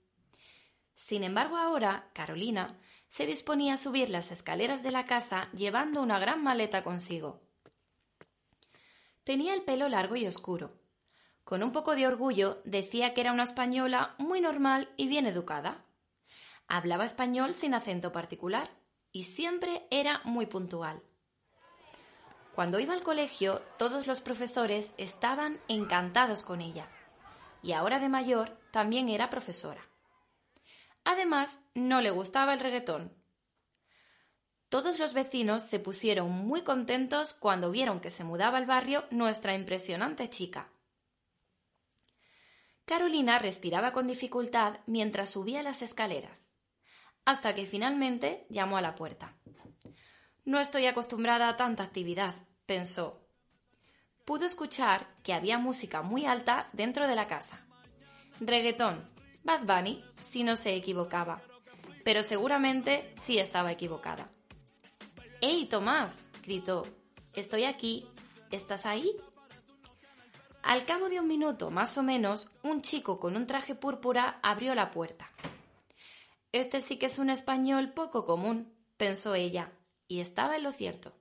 Sin 0.95 1.23
embargo, 1.23 1.55
ahora 1.55 2.09
Carolina 2.15 2.79
se 3.15 3.25
disponía 3.25 3.75
a 3.75 3.77
subir 3.77 4.09
las 4.09 4.29
escaleras 4.33 4.83
de 4.83 4.91
la 4.91 5.05
casa 5.05 5.47
llevando 5.53 6.01
una 6.01 6.19
gran 6.19 6.43
maleta 6.43 6.83
consigo. 6.83 7.39
Tenía 9.23 9.53
el 9.53 9.61
pelo 9.61 9.87
largo 9.87 10.17
y 10.17 10.27
oscuro. 10.27 10.73
Con 11.45 11.63
un 11.63 11.71
poco 11.71 11.95
de 11.95 12.07
orgullo 12.07 12.61
decía 12.65 13.13
que 13.13 13.21
era 13.21 13.31
una 13.31 13.43
española 13.43 14.15
muy 14.17 14.41
normal 14.41 14.89
y 14.97 15.07
bien 15.07 15.27
educada. 15.27 15.85
Hablaba 16.67 17.05
español 17.05 17.55
sin 17.55 17.73
acento 17.73 18.11
particular 18.11 18.69
y 19.13 19.23
siempre 19.23 19.87
era 19.91 20.19
muy 20.25 20.45
puntual. 20.45 21.01
Cuando 22.53 22.81
iba 22.81 22.93
al 22.93 23.03
colegio, 23.03 23.61
todos 23.77 24.07
los 24.07 24.19
profesores 24.19 24.91
estaban 24.97 25.61
encantados 25.69 26.43
con 26.43 26.59
ella. 26.59 26.89
Y 27.63 27.71
ahora 27.71 27.99
de 27.99 28.09
mayor 28.09 28.59
también 28.71 29.07
era 29.07 29.29
profesora. 29.29 29.94
Además, 31.05 31.61
no 31.75 32.01
le 32.01 32.09
gustaba 32.09 32.53
el 32.53 32.59
reggaetón. 32.59 33.13
Todos 34.69 34.99
los 34.99 35.13
vecinos 35.13 35.63
se 35.63 35.79
pusieron 35.79 36.31
muy 36.31 36.63
contentos 36.63 37.33
cuando 37.33 37.71
vieron 37.71 38.01
que 38.01 38.09
se 38.09 38.23
mudaba 38.23 38.57
al 38.57 38.65
barrio 38.65 39.05
nuestra 39.11 39.53
impresionante 39.53 40.29
chica. 40.29 40.71
Carolina 42.85 43.39
respiraba 43.39 43.93
con 43.93 44.07
dificultad 44.07 44.79
mientras 44.87 45.29
subía 45.29 45.63
las 45.63 45.81
escaleras, 45.81 46.53
hasta 47.23 47.53
que 47.53 47.65
finalmente 47.65 48.45
llamó 48.49 48.77
a 48.77 48.81
la 48.81 48.95
puerta. 48.95 49.37
No 50.43 50.59
estoy 50.59 50.87
acostumbrada 50.87 51.49
a 51.49 51.55
tanta 51.55 51.83
actividad, 51.83 52.33
pensó. 52.65 53.27
Pudo 54.25 54.45
escuchar 54.45 55.07
que 55.23 55.33
había 55.33 55.59
música 55.59 56.01
muy 56.01 56.25
alta 56.25 56.67
dentro 56.73 57.07
de 57.07 57.15
la 57.15 57.27
casa. 57.27 57.65
Reggaetón, 58.39 59.14
Bad 59.45 59.61
Bunny, 59.61 60.03
si 60.23 60.41
no 60.41 60.55
se 60.55 60.73
equivocaba. 60.73 61.39
Pero 62.03 62.23
seguramente 62.23 63.13
sí 63.15 63.37
estaba 63.37 63.71
equivocada. 63.71 64.27
¡Ey, 65.39 65.67
Tomás! 65.67 66.31
gritó. 66.41 66.81
Estoy 67.35 67.65
aquí. 67.65 68.07
¿Estás 68.49 68.87
ahí? 68.87 69.15
Al 70.63 70.83
cabo 70.85 71.09
de 71.09 71.19
un 71.19 71.27
minuto, 71.27 71.69
más 71.69 71.95
o 71.99 72.01
menos, 72.01 72.49
un 72.63 72.81
chico 72.81 73.19
con 73.19 73.35
un 73.35 73.45
traje 73.45 73.75
púrpura 73.75 74.39
abrió 74.41 74.73
la 74.73 74.89
puerta. 74.89 75.29
Este 76.51 76.81
sí 76.81 76.97
que 76.97 77.05
es 77.05 77.19
un 77.19 77.29
español 77.29 77.93
poco 77.93 78.25
común, 78.25 78.73
pensó 78.97 79.35
ella, 79.35 79.71
y 80.07 80.21
estaba 80.21 80.55
en 80.55 80.63
lo 80.63 80.71
cierto. 80.71 81.13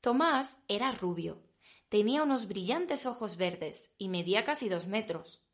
Tomás 0.00 0.56
era 0.66 0.90
rubio, 0.90 1.44
tenía 1.88 2.24
unos 2.24 2.48
brillantes 2.48 3.06
ojos 3.06 3.36
verdes 3.36 3.94
y 3.98 4.08
medía 4.08 4.44
casi 4.44 4.68
dos 4.68 4.88
metros. 4.88 5.44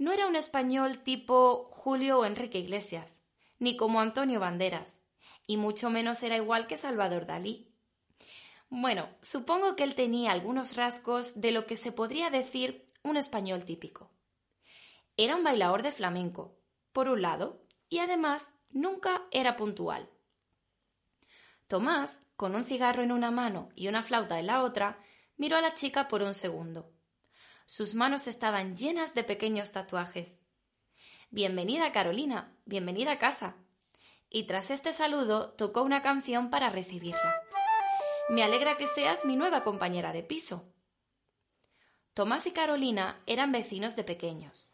No 0.00 0.12
era 0.12 0.26
un 0.26 0.34
español 0.34 1.00
tipo 1.00 1.68
Julio 1.72 2.20
o 2.20 2.24
Enrique 2.24 2.58
Iglesias, 2.58 3.20
ni 3.58 3.76
como 3.76 4.00
Antonio 4.00 4.40
Banderas, 4.40 4.98
y 5.46 5.58
mucho 5.58 5.90
menos 5.90 6.22
era 6.22 6.36
igual 6.36 6.66
que 6.66 6.78
Salvador 6.78 7.26
Dalí. 7.26 7.70
Bueno, 8.70 9.10
supongo 9.20 9.76
que 9.76 9.84
él 9.84 9.94
tenía 9.94 10.30
algunos 10.30 10.74
rasgos 10.74 11.42
de 11.42 11.52
lo 11.52 11.66
que 11.66 11.76
se 11.76 11.92
podría 11.92 12.30
decir 12.30 12.90
un 13.02 13.18
español 13.18 13.66
típico. 13.66 14.10
Era 15.18 15.36
un 15.36 15.44
bailador 15.44 15.82
de 15.82 15.92
flamenco, 15.92 16.56
por 16.94 17.10
un 17.10 17.20
lado, 17.20 17.60
y 17.90 17.98
además 17.98 18.54
nunca 18.70 19.26
era 19.30 19.56
puntual. 19.56 20.08
Tomás, 21.66 22.26
con 22.36 22.54
un 22.54 22.64
cigarro 22.64 23.02
en 23.02 23.12
una 23.12 23.30
mano 23.30 23.68
y 23.74 23.88
una 23.88 24.02
flauta 24.02 24.38
en 24.40 24.46
la 24.46 24.62
otra, 24.62 24.98
miró 25.36 25.58
a 25.58 25.60
la 25.60 25.74
chica 25.74 26.08
por 26.08 26.22
un 26.22 26.32
segundo. 26.32 26.90
Sus 27.70 27.94
manos 27.94 28.26
estaban 28.26 28.76
llenas 28.76 29.14
de 29.14 29.22
pequeños 29.22 29.70
tatuajes. 29.70 30.40
Bienvenida, 31.30 31.92
Carolina, 31.92 32.52
bienvenida 32.64 33.12
a 33.12 33.18
casa. 33.20 33.54
Y 34.28 34.48
tras 34.48 34.72
este 34.72 34.92
saludo 34.92 35.52
tocó 35.52 35.82
una 35.82 36.02
canción 36.02 36.50
para 36.50 36.70
recibirla. 36.70 37.32
Me 38.28 38.42
alegra 38.42 38.76
que 38.76 38.88
seas 38.88 39.24
mi 39.24 39.36
nueva 39.36 39.62
compañera 39.62 40.12
de 40.12 40.24
piso. 40.24 40.64
Tomás 42.12 42.44
y 42.48 42.50
Carolina 42.50 43.22
eran 43.26 43.52
vecinos 43.52 43.94
de 43.94 44.02
pequeños. 44.02 44.68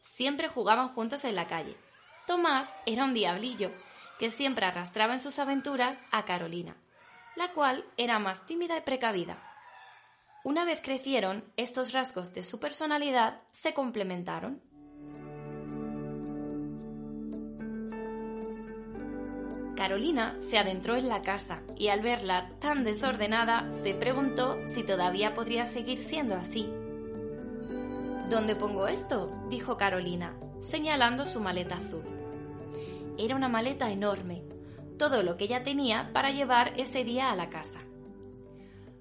Siempre 0.00 0.48
jugaban 0.48 0.88
juntos 0.88 1.24
en 1.24 1.36
la 1.36 1.46
calle. 1.46 1.76
Tomás 2.26 2.74
era 2.86 3.04
un 3.04 3.14
diablillo 3.14 3.70
que 4.18 4.30
siempre 4.30 4.66
arrastraba 4.66 5.12
en 5.12 5.20
sus 5.20 5.38
aventuras 5.38 5.96
a 6.10 6.24
Carolina, 6.24 6.76
la 7.36 7.52
cual 7.52 7.84
era 7.96 8.18
más 8.18 8.46
tímida 8.46 8.76
y 8.76 8.80
precavida. 8.80 9.51
Una 10.44 10.64
vez 10.64 10.80
crecieron, 10.82 11.44
estos 11.56 11.92
rasgos 11.92 12.34
de 12.34 12.42
su 12.42 12.58
personalidad 12.58 13.42
se 13.52 13.74
complementaron. 13.74 14.60
Carolina 19.76 20.36
se 20.40 20.58
adentró 20.58 20.96
en 20.96 21.08
la 21.08 21.22
casa 21.22 21.62
y 21.76 21.88
al 21.88 22.00
verla 22.00 22.50
tan 22.60 22.82
desordenada 22.82 23.72
se 23.72 23.94
preguntó 23.94 24.56
si 24.66 24.82
todavía 24.82 25.32
podría 25.32 25.64
seguir 25.66 26.02
siendo 26.02 26.34
así. 26.34 26.68
¿Dónde 28.28 28.56
pongo 28.56 28.88
esto? 28.88 29.30
dijo 29.48 29.76
Carolina, 29.76 30.36
señalando 30.60 31.24
su 31.24 31.40
maleta 31.40 31.76
azul. 31.76 32.02
Era 33.16 33.36
una 33.36 33.48
maleta 33.48 33.90
enorme, 33.90 34.42
todo 34.98 35.22
lo 35.22 35.36
que 35.36 35.44
ella 35.44 35.62
tenía 35.62 36.10
para 36.12 36.30
llevar 36.30 36.72
ese 36.76 37.04
día 37.04 37.30
a 37.30 37.36
la 37.36 37.48
casa. 37.48 37.78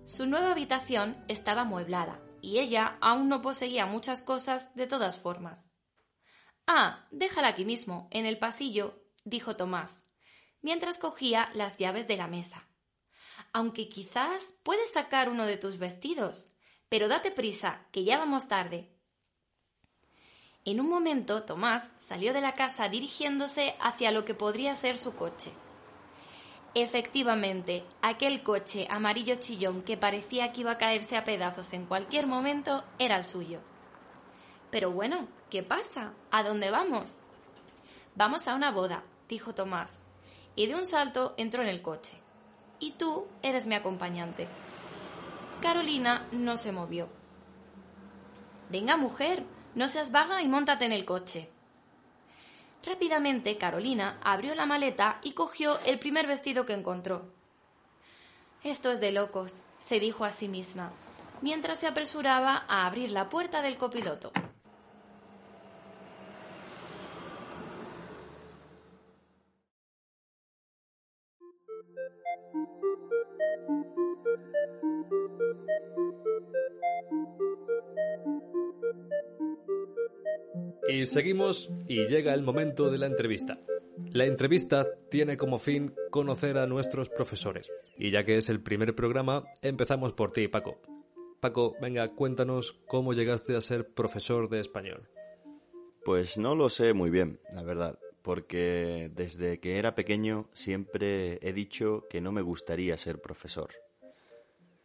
Su 0.06 0.26
nueva 0.26 0.52
habitación 0.52 1.24
estaba 1.28 1.62
amueblada 1.62 2.22
y 2.42 2.60
ella 2.60 2.98
aún 3.02 3.30
no 3.30 3.42
poseía 3.42 3.86
muchas 3.86 4.22
cosas 4.22 4.74
de 4.76 4.88
todas 4.88 5.18
formas. 5.18 5.72
Ah, 6.68 7.08
déjala 7.12 7.50
aquí 7.50 7.66
mismo, 7.66 8.08
en 8.12 8.26
el 8.26 8.38
pasillo, 8.38 9.04
dijo 9.24 9.56
Tomás, 9.56 10.06
mientras 10.62 10.98
cogía 10.98 11.50
las 11.54 11.78
llaves 11.78 12.08
de 12.08 12.18
la 12.18 12.28
mesa. 12.28 12.68
Aunque 13.54 13.90
quizás 13.90 14.54
puedes 14.64 14.92
sacar 14.92 15.30
uno 15.30 15.46
de 15.46 15.58
tus 15.58 15.78
vestidos, 15.78 16.48
pero 16.90 17.08
date 17.08 17.32
prisa, 17.32 17.88
que 17.92 18.04
ya 18.04 18.18
vamos 18.18 18.48
tarde. 18.48 18.94
En 20.64 20.80
un 20.80 20.90
momento, 20.90 21.44
Tomás 21.44 21.94
salió 21.98 22.34
de 22.34 22.42
la 22.42 22.54
casa 22.54 22.88
dirigiéndose 22.90 23.76
hacia 23.80 24.12
lo 24.12 24.26
que 24.26 24.36
podría 24.36 24.76
ser 24.76 24.98
su 24.98 25.16
coche. 25.16 25.52
Efectivamente, 26.74 27.84
aquel 28.02 28.44
coche 28.44 28.88
amarillo 28.90 29.36
chillón 29.36 29.82
que 29.82 29.98
parecía 29.98 30.54
que 30.54 30.62
iba 30.62 30.72
a 30.72 30.78
caerse 30.78 31.18
a 31.18 31.26
pedazos 31.26 31.74
en 31.74 31.86
cualquier 31.86 32.28
momento 32.28 32.86
era 32.98 33.18
el 33.18 33.26
suyo. 33.26 33.60
Pero 34.70 34.90
bueno, 34.92 35.28
¿qué 35.50 35.64
pasa? 35.64 36.14
¿A 36.32 36.44
dónde 36.44 36.72
vamos? 36.72 37.18
Vamos 38.16 38.48
a 38.48 38.56
una 38.56 38.72
boda, 38.72 39.04
dijo 39.28 39.54
Tomás, 39.54 40.06
y 40.56 40.68
de 40.68 40.76
un 40.76 40.88
salto 40.88 41.34
entró 41.36 41.62
en 41.62 41.68
el 41.68 41.82
coche. 41.82 42.14
Y 42.80 42.94
tú 42.94 43.28
eres 43.42 43.66
mi 43.66 43.76
acompañante. 43.76 44.48
Carolina 45.62 46.26
no 46.32 46.56
se 46.56 46.72
movió. 46.72 47.10
Venga, 48.70 48.96
mujer, 48.96 49.44
no 49.76 49.90
seas 49.90 50.12
vaga 50.12 50.42
y 50.42 50.48
móntate 50.48 50.86
en 50.86 50.94
el 50.94 51.04
coche. 51.04 51.50
Rápidamente 52.84 53.58
Carolina 53.58 54.20
abrió 54.24 54.56
la 54.56 54.66
maleta 54.66 55.20
y 55.22 55.34
cogió 55.34 55.80
el 55.86 56.00
primer 56.00 56.26
vestido 56.26 56.66
que 56.66 56.74
encontró. 56.74 57.26
Esto 58.64 58.92
es 58.92 59.00
de 59.00 59.12
locos, 59.12 59.54
se 59.80 60.00
dijo 60.00 60.26
a 60.26 60.32
sí 60.32 60.48
misma, 60.48 60.92
mientras 61.42 61.80
se 61.80 61.88
apresuraba 61.88 62.66
a 62.68 62.86
abrir 62.88 63.12
la 63.12 63.30
puerta 63.30 63.62
del 63.62 63.78
copiloto. 63.78 64.32
Y 80.92 81.06
seguimos 81.06 81.72
y 81.88 82.06
llega 82.08 82.34
el 82.34 82.44
momento 82.44 82.92
de 82.92 82.98
la 82.98 83.06
entrevista. 83.06 83.58
La 84.12 84.26
entrevista 84.26 84.86
tiene 85.10 85.38
como 85.38 85.58
fin 85.58 85.96
conocer 86.10 86.58
a 86.58 86.68
nuestros 86.68 87.08
profesores. 87.08 87.72
Y 87.98 88.12
ya 88.12 88.26
que 88.26 88.38
es 88.38 88.50
el 88.50 88.62
primer 88.62 88.94
programa, 88.94 89.46
empezamos 89.62 90.12
por 90.12 90.34
ti, 90.34 90.50
Paco. 90.50 90.82
Paco, 91.40 91.78
venga, 91.82 92.10
cuéntanos 92.10 92.74
cómo 92.88 93.14
llegaste 93.14 93.56
a 93.56 93.62
ser 93.62 93.94
profesor 93.94 94.50
de 94.50 94.60
español. 94.60 95.08
Pues 96.04 96.38
no 96.38 96.56
lo 96.56 96.70
sé 96.70 96.94
muy 96.94 97.10
bien, 97.10 97.40
la 97.54 97.64
verdad, 97.64 97.98
porque 98.22 99.10
desde 99.16 99.62
que 99.62 99.78
era 99.78 99.96
pequeño 99.96 100.50
siempre 100.52 101.40
he 101.42 101.54
dicho 101.54 102.06
que 102.10 102.20
no 102.20 102.34
me 102.34 102.42
gustaría 102.42 102.98
ser 102.98 103.22
profesor. 103.22 103.70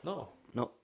No. 0.05 0.37
No, 0.53 0.79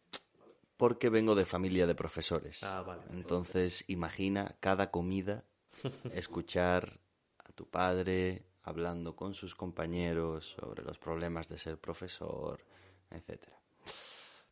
porque 0.82 1.10
vengo 1.10 1.36
de 1.36 1.44
familia 1.44 1.86
de 1.86 1.94
profesores. 1.94 2.64
Ah, 2.64 2.82
vale. 2.82 3.02
Entonces, 3.12 3.84
imagina 3.86 4.56
cada 4.58 4.90
comida 4.90 5.44
escuchar 6.12 6.98
a 7.38 7.52
tu 7.52 7.70
padre 7.70 8.46
hablando 8.64 9.14
con 9.14 9.32
sus 9.32 9.54
compañeros 9.54 10.56
sobre 10.58 10.82
los 10.82 10.98
problemas 10.98 11.48
de 11.48 11.56
ser 11.56 11.78
profesor, 11.78 12.66
etcétera. 13.10 13.60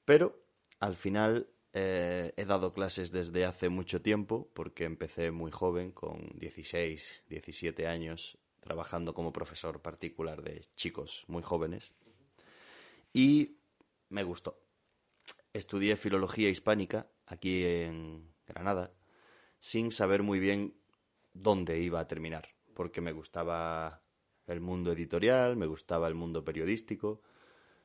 Pero 0.04 0.40
al 0.78 0.94
final 0.94 1.48
eh, 1.72 2.32
he 2.36 2.44
dado 2.44 2.72
clases 2.72 3.10
desde 3.10 3.44
hace 3.44 3.68
mucho 3.68 4.00
tiempo 4.00 4.48
porque 4.54 4.84
empecé 4.84 5.32
muy 5.32 5.50
joven, 5.50 5.90
con 5.90 6.38
16, 6.38 7.24
17 7.28 7.88
años, 7.88 8.38
trabajando 8.60 9.14
como 9.14 9.32
profesor 9.32 9.82
particular 9.82 10.42
de 10.42 10.68
chicos 10.76 11.24
muy 11.26 11.42
jóvenes. 11.42 11.92
Y 13.12 13.56
me 14.10 14.22
gustó 14.22 14.69
estudié 15.52 15.96
filología 15.96 16.48
hispánica 16.48 17.08
aquí 17.26 17.64
en 17.64 18.32
Granada 18.46 18.92
sin 19.58 19.92
saber 19.92 20.22
muy 20.22 20.40
bien 20.40 20.74
dónde 21.32 21.78
iba 21.80 22.00
a 22.00 22.08
terminar, 22.08 22.48
porque 22.74 23.00
me 23.00 23.12
gustaba 23.12 24.02
el 24.46 24.60
mundo 24.60 24.92
editorial, 24.92 25.56
me 25.56 25.66
gustaba 25.66 26.08
el 26.08 26.14
mundo 26.14 26.44
periodístico, 26.44 27.22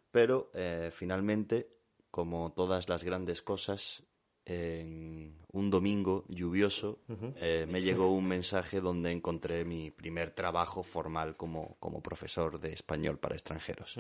pero 0.10 0.50
eh, 0.54 0.90
finalmente, 0.92 1.70
como 2.10 2.54
todas 2.54 2.88
las 2.90 3.04
grandes 3.04 3.42
cosas, 3.42 4.04
en 4.46 5.40
un 5.52 5.72
domingo 5.72 6.24
lluvioso 6.30 7.00
eh, 7.38 7.66
me 7.68 7.82
llegó 7.82 8.12
un 8.12 8.28
mensaje 8.28 8.80
donde 8.80 9.12
encontré 9.12 9.66
mi 9.66 9.90
primer 9.90 10.32
trabajo 10.32 10.84
formal 10.84 11.36
como, 11.36 11.78
como 11.80 12.02
profesor 12.02 12.60
de 12.60 12.74
español 12.74 13.18
para 13.18 13.36
extranjeros. 13.36 13.96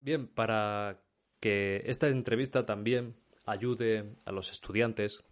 Bien, 0.00 0.26
para 0.28 0.98
que 1.40 1.82
esta 1.86 2.08
entrevista 2.08 2.66
también 2.66 3.14
ayude 3.46 4.16
a 4.24 4.32
los 4.32 4.50
estudiantes, 4.50 5.24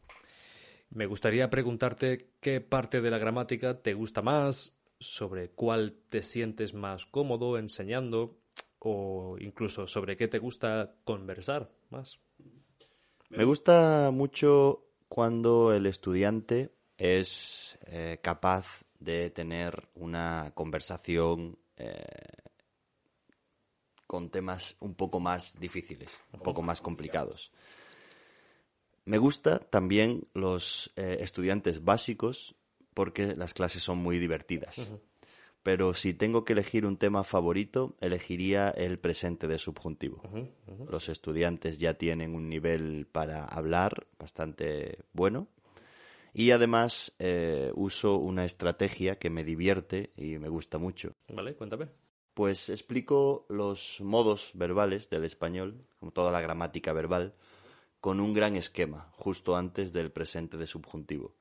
me 0.90 1.06
gustaría 1.06 1.50
preguntarte 1.50 2.30
qué 2.40 2.60
parte 2.60 3.00
de 3.00 3.10
la 3.10 3.18
gramática 3.18 3.82
te 3.82 3.94
gusta 3.94 4.22
más, 4.22 4.76
sobre 4.98 5.50
cuál 5.50 5.96
te 6.08 6.22
sientes 6.22 6.74
más 6.74 7.06
cómodo 7.06 7.58
enseñando 7.58 8.38
o 8.78 9.36
incluso 9.40 9.86
sobre 9.86 10.16
qué 10.16 10.28
te 10.28 10.38
gusta 10.38 10.94
conversar 11.04 11.70
más. 11.90 12.18
Me 13.28 13.44
gusta 13.44 14.10
mucho 14.12 14.84
cuando 15.08 15.74
el 15.74 15.86
estudiante 15.86 16.70
es 16.96 17.78
eh, 17.86 18.18
capaz 18.22 18.84
de 18.98 19.30
tener 19.30 19.88
una 19.94 20.52
conversación 20.54 21.58
eh, 21.76 22.04
con 24.06 24.30
temas 24.30 24.76
un 24.80 24.94
poco 24.94 25.20
más 25.20 25.58
difíciles, 25.58 26.16
un 26.32 26.40
poco 26.40 26.62
más 26.62 26.80
complicados. 26.80 27.52
Me 29.04 29.18
gusta 29.18 29.60
también 29.60 30.26
los 30.34 30.92
eh, 30.96 31.18
estudiantes 31.20 31.84
básicos 31.84 32.56
porque 32.92 33.36
las 33.36 33.54
clases 33.54 33.82
son 33.82 33.98
muy 33.98 34.18
divertidas. 34.18 34.90
Pero 35.62 35.94
si 35.94 36.14
tengo 36.14 36.44
que 36.44 36.54
elegir 36.54 36.86
un 36.86 36.96
tema 36.96 37.22
favorito, 37.24 37.96
elegiría 38.00 38.70
el 38.70 38.98
presente 38.98 39.46
de 39.48 39.58
subjuntivo. 39.58 40.22
Los 40.88 41.08
estudiantes 41.08 41.78
ya 41.78 41.94
tienen 41.94 42.34
un 42.34 42.48
nivel 42.48 43.06
para 43.10 43.44
hablar 43.44 44.06
bastante 44.18 44.98
bueno. 45.12 45.48
Y 46.32 46.50
además 46.50 47.12
eh, 47.18 47.72
uso 47.74 48.16
una 48.16 48.44
estrategia 48.44 49.18
que 49.18 49.30
me 49.30 49.44
divierte 49.44 50.12
y 50.16 50.38
me 50.38 50.48
gusta 50.48 50.78
mucho. 50.78 51.14
Vale, 51.28 51.54
cuéntame 51.54 51.88
pues 52.36 52.68
explico 52.68 53.46
los 53.48 53.98
modos 54.02 54.50
verbales 54.52 55.08
del 55.08 55.24
español, 55.24 55.86
como 55.98 56.12
toda 56.12 56.30
la 56.30 56.42
gramática 56.42 56.92
verbal, 56.92 57.32
con 57.98 58.20
un 58.20 58.34
gran 58.34 58.56
esquema, 58.56 59.10
justo 59.12 59.56
antes 59.56 59.90
del 59.94 60.12
presente 60.12 60.58
de 60.58 60.66
subjuntivo, 60.66 61.34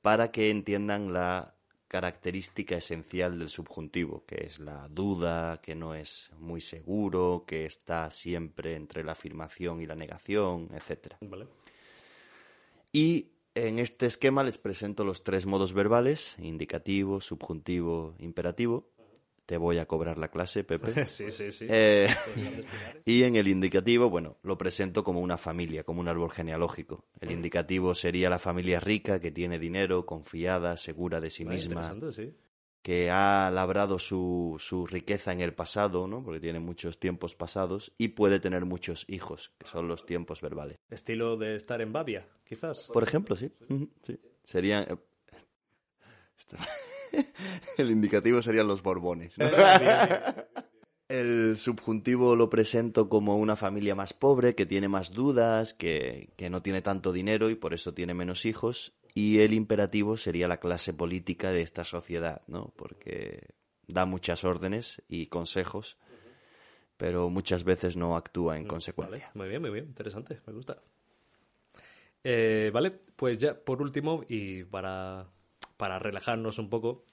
para 0.00 0.30
que 0.30 0.50
entiendan 0.50 1.12
la 1.12 1.56
característica 1.88 2.76
esencial 2.76 3.36
del 3.36 3.48
subjuntivo, 3.48 4.24
que 4.26 4.44
es 4.46 4.60
la 4.60 4.86
duda, 4.88 5.60
que 5.60 5.74
no 5.74 5.96
es 5.96 6.30
muy 6.38 6.60
seguro, 6.60 7.42
que 7.44 7.66
está 7.66 8.08
siempre 8.12 8.76
entre 8.76 9.02
la 9.02 9.12
afirmación 9.12 9.82
y 9.82 9.86
la 9.86 9.96
negación, 9.96 10.68
etc. 10.72 11.16
Y 12.92 13.32
en 13.56 13.80
este 13.80 14.06
esquema 14.06 14.44
les 14.44 14.58
presento 14.58 15.02
los 15.02 15.24
tres 15.24 15.46
modos 15.46 15.72
verbales, 15.72 16.36
indicativo, 16.38 17.20
subjuntivo, 17.20 18.14
imperativo, 18.20 18.92
te 19.48 19.56
voy 19.56 19.78
a 19.78 19.86
cobrar 19.86 20.18
la 20.18 20.28
clase, 20.28 20.62
Pepe. 20.62 20.92
Sí, 21.06 21.30
sí, 21.30 21.50
sí. 21.52 21.66
Eh, 21.70 22.06
y 23.06 23.22
en 23.22 23.34
el 23.34 23.48
indicativo, 23.48 24.10
bueno, 24.10 24.36
lo 24.42 24.58
presento 24.58 25.02
como 25.02 25.20
una 25.20 25.38
familia, 25.38 25.84
como 25.84 26.02
un 26.02 26.08
árbol 26.08 26.30
genealógico. 26.30 27.06
El 27.18 27.30
indicativo 27.30 27.94
sería 27.94 28.28
la 28.28 28.38
familia 28.38 28.78
rica 28.78 29.18
que 29.20 29.30
tiene 29.30 29.58
dinero, 29.58 30.04
confiada, 30.04 30.76
segura 30.76 31.18
de 31.18 31.30
sí 31.30 31.46
misma, 31.46 31.96
que 32.82 33.10
ha 33.10 33.50
labrado 33.50 33.98
su, 33.98 34.56
su 34.58 34.86
riqueza 34.86 35.32
en 35.32 35.40
el 35.40 35.54
pasado, 35.54 36.06
¿no? 36.06 36.22
Porque 36.22 36.40
tiene 36.40 36.60
muchos 36.60 37.00
tiempos 37.00 37.34
pasados 37.34 37.94
y 37.96 38.08
puede 38.08 38.40
tener 38.40 38.66
muchos 38.66 39.06
hijos, 39.08 39.54
que 39.56 39.66
son 39.66 39.88
los 39.88 40.04
tiempos 40.04 40.42
verbales. 40.42 40.76
Estilo 40.90 41.38
de 41.38 41.56
estar 41.56 41.80
en 41.80 41.90
Babia, 41.90 42.28
quizás. 42.44 42.90
Por 42.92 43.02
ejemplo, 43.02 43.34
sí. 43.34 43.50
sí. 44.06 44.20
Serían... 44.44 45.00
El 47.78 47.90
indicativo 47.90 48.42
serían 48.42 48.66
los 48.66 48.82
Borbones. 48.82 49.34
El 51.08 51.56
subjuntivo 51.56 52.36
lo 52.36 52.50
presento 52.50 53.08
como 53.08 53.38
una 53.38 53.56
familia 53.56 53.94
más 53.94 54.12
pobre, 54.12 54.54
que 54.54 54.66
tiene 54.66 54.88
más 54.88 55.12
dudas, 55.12 55.72
que, 55.72 56.28
no 56.50 56.60
tiene 56.60 56.82
tanto 56.82 57.12
dinero 57.12 57.48
y 57.48 57.54
por 57.54 57.72
eso 57.72 57.94
tiene 57.94 58.12
menos 58.12 58.44
hijos. 58.44 58.92
Y 59.14 59.40
el 59.40 59.54
imperativo 59.54 60.18
sería 60.18 60.48
la 60.48 60.60
clase 60.60 60.92
política 60.92 61.50
de 61.50 61.62
esta 61.62 61.84
sociedad, 61.84 62.42
¿no? 62.46 62.74
Porque 62.76 63.54
da 63.86 64.04
muchas 64.04 64.44
órdenes 64.44 65.02
y 65.08 65.28
consejos, 65.28 65.96
pero 66.98 67.30
muchas 67.30 67.64
veces 67.64 67.96
no 67.96 68.14
actúa 68.14 68.58
en 68.58 68.66
consecuencia. 68.66 69.30
muy 69.32 69.48
bien, 69.48 69.62
muy 69.62 69.70
bien, 69.70 69.86
interesante, 69.86 70.40
me 70.46 70.52
gusta. 70.52 70.82
Eh, 72.22 72.70
vale, 72.72 73.00
pues 73.16 73.38
ya 73.38 73.54
por 73.58 73.80
último, 73.80 74.24
y 74.28 74.64
para 74.64 75.26
para 75.78 75.98
relajarnos 75.98 76.58
un 76.58 76.68
poco, 76.68 77.06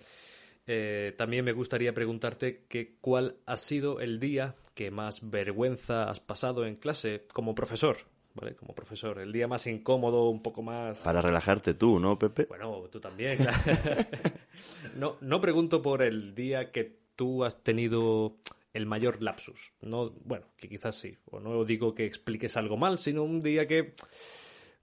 eh, 0.67 1.13
también 1.17 1.45
me 1.45 1.53
gustaría 1.53 1.93
preguntarte 1.93 2.65
que 2.67 2.97
cuál 2.99 3.37
ha 3.45 3.55
sido 3.55 4.01
el 4.01 4.19
día 4.19 4.55
que 4.73 4.91
más 4.91 5.29
vergüenza 5.29 6.09
has 6.09 6.19
pasado 6.19 6.65
en 6.65 6.75
clase 6.75 7.27
como 7.31 7.55
profesor, 7.55 7.97
¿vale? 8.33 8.55
Como 8.55 8.75
profesor, 8.75 9.19
el 9.19 9.31
día 9.31 9.47
más 9.47 9.67
incómodo, 9.67 10.29
un 10.29 10.41
poco 10.41 10.61
más... 10.61 10.97
Para 10.99 11.21
relajarte 11.21 11.75
tú, 11.75 11.99
¿no, 11.99 12.19
Pepe? 12.19 12.45
Bueno, 12.49 12.81
tú 12.91 12.99
también. 12.99 13.37
claro. 13.37 13.57
no, 14.97 15.17
no 15.21 15.39
pregunto 15.39 15.81
por 15.81 16.01
el 16.01 16.35
día 16.35 16.71
que 16.71 16.99
tú 17.15 17.45
has 17.45 17.63
tenido 17.63 18.37
el 18.73 18.85
mayor 18.85 19.21
lapsus. 19.21 19.71
No, 19.81 20.09
bueno, 20.25 20.47
que 20.57 20.67
quizás 20.67 20.95
sí. 20.95 21.17
O 21.25 21.39
no 21.39 21.63
digo 21.63 21.95
que 21.95 22.05
expliques 22.05 22.57
algo 22.57 22.75
mal, 22.75 22.99
sino 22.99 23.23
un 23.23 23.39
día 23.39 23.67
que, 23.67 23.93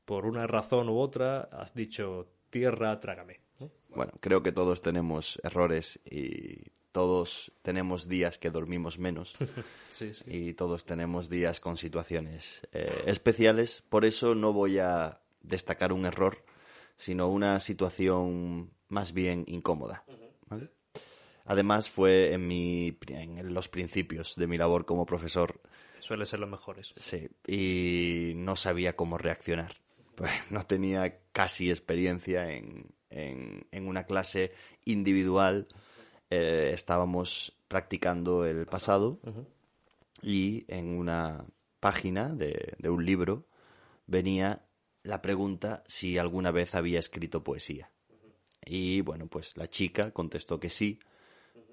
por 0.04 0.24
una 0.24 0.46
razón 0.46 0.88
u 0.88 0.98
otra, 0.98 1.42
has 1.52 1.74
dicho 1.74 2.28
tierra, 2.48 2.98
trágame. 3.00 3.40
¿No? 3.92 3.96
Bueno, 3.96 4.12
creo 4.20 4.42
que 4.42 4.52
todos 4.52 4.82
tenemos 4.82 5.40
errores 5.42 6.00
y 6.04 6.70
todos 6.92 7.52
tenemos 7.62 8.08
días 8.08 8.38
que 8.38 8.50
dormimos 8.50 8.98
menos 8.98 9.34
Sí, 9.90 10.12
sí. 10.12 10.24
y 10.26 10.54
todos 10.54 10.84
tenemos 10.84 11.28
días 11.28 11.60
con 11.60 11.76
situaciones 11.76 12.60
eh, 12.72 13.04
especiales. 13.06 13.82
Por 13.88 14.04
eso 14.04 14.34
no 14.34 14.52
voy 14.52 14.78
a 14.78 15.20
destacar 15.40 15.92
un 15.92 16.04
error, 16.04 16.44
sino 16.96 17.28
una 17.28 17.60
situación 17.60 18.70
más 18.88 19.12
bien 19.12 19.44
incómoda. 19.46 20.04
¿vale? 20.48 20.70
Además, 21.44 21.88
fue 21.88 22.32
en, 22.32 22.46
mi, 22.46 22.96
en 23.08 23.52
los 23.54 23.68
principios 23.68 24.34
de 24.36 24.46
mi 24.46 24.58
labor 24.58 24.84
como 24.84 25.06
profesor 25.06 25.60
Suele 26.02 26.26
ser 26.26 26.40
los 26.40 26.50
mejores. 26.50 26.92
Sí, 26.96 27.28
y 27.46 28.32
no 28.34 28.56
sabía 28.56 28.96
cómo 28.96 29.18
reaccionar. 29.18 29.76
Pues 30.14 30.30
no 30.50 30.66
tenía 30.66 31.20
casi 31.32 31.70
experiencia 31.70 32.50
en, 32.50 32.92
en- 33.12 33.66
en 33.70 33.86
una 33.88 34.04
clase 34.04 34.52
individual. 34.84 35.66
Eh, 36.30 36.70
estábamos 36.74 37.52
practicando 37.68 38.44
el 38.46 38.66
pasado 38.66 39.18
y 40.22 40.64
en 40.68 40.98
una 40.98 41.44
página 41.80 42.28
de, 42.28 42.74
de 42.78 42.88
un 42.90 43.04
libro 43.04 43.44
venía 44.06 44.62
la 45.02 45.20
pregunta 45.20 45.82
si 45.86 46.16
alguna 46.18 46.50
vez 46.50 46.74
había 46.74 46.98
escrito 47.00 47.42
poesía. 47.42 47.90
Y 48.64 49.00
bueno, 49.00 49.26
pues 49.26 49.56
la 49.56 49.68
chica 49.68 50.12
contestó 50.12 50.60
que 50.60 50.70
sí, 50.70 51.00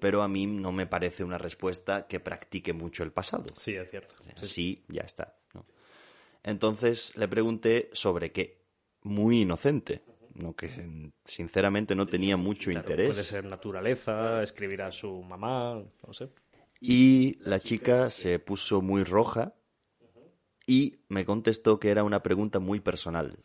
pero 0.00 0.22
a 0.22 0.28
mí 0.28 0.46
no 0.46 0.72
me 0.72 0.86
parece 0.86 1.22
una 1.22 1.38
respuesta 1.38 2.06
que 2.08 2.18
practique 2.20 2.72
mucho 2.72 3.02
el 3.04 3.12
pasado. 3.12 3.44
Sí, 3.58 3.74
es 3.76 3.90
cierto. 3.90 4.14
Sí, 4.36 4.82
ya 4.88 5.02
está. 5.02 5.36
¿no? 5.54 5.64
Entonces 6.42 7.16
le 7.16 7.28
pregunté 7.28 7.88
sobre 7.92 8.32
qué. 8.32 8.58
Muy 9.02 9.42
inocente. 9.42 10.02
No, 10.34 10.54
que 10.54 11.10
sinceramente 11.24 11.94
no 11.94 12.06
tenía 12.06 12.36
mucho 12.36 12.70
Claro, 12.70 12.80
interés. 12.88 13.08
Puede 13.10 13.24
ser 13.24 13.44
naturaleza, 13.44 14.42
escribir 14.42 14.82
a 14.82 14.92
su 14.92 15.22
mamá, 15.22 15.82
no 16.06 16.12
sé. 16.12 16.30
Y 16.80 17.36
la 17.40 17.58
chica 17.60 18.08
se 18.10 18.38
puso 18.38 18.80
muy 18.80 19.04
roja 19.04 19.54
y 20.66 21.00
me 21.08 21.24
contestó 21.24 21.78
que 21.80 21.90
era 21.90 22.04
una 22.04 22.22
pregunta 22.22 22.58
muy 22.60 22.80
personal. 22.80 23.38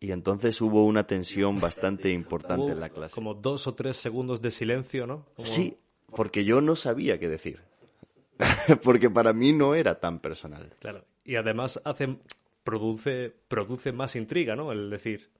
Y 0.00 0.10
entonces 0.12 0.60
hubo 0.60 0.84
una 0.84 1.06
tensión 1.06 1.58
bastante 1.60 2.10
importante 2.10 2.72
en 2.72 2.80
la 2.80 2.90
clase. 2.90 3.14
Como 3.14 3.34
dos 3.34 3.66
o 3.66 3.74
tres 3.74 3.96
segundos 3.96 4.42
de 4.42 4.50
silencio, 4.50 5.06
¿no? 5.06 5.24
Como- 5.34 5.48
Sí, 5.48 5.78
porque 6.14 6.44
yo 6.44 6.60
no 6.60 6.76
sabía 6.76 7.18
qué 7.18 7.28
decir. 7.28 7.60
porque 8.82 9.08
para 9.08 9.32
mí 9.32 9.52
no 9.52 9.74
era 9.74 9.98
tan 9.98 10.20
personal. 10.20 10.74
Claro. 10.80 11.04
Y 11.24 11.36
además 11.36 11.80
hace, 11.84 12.18
produce, 12.62 13.34
produce 13.48 13.92
más 13.92 14.14
intriga, 14.16 14.54
¿no? 14.54 14.70
El 14.72 14.90
decir, 14.90 15.30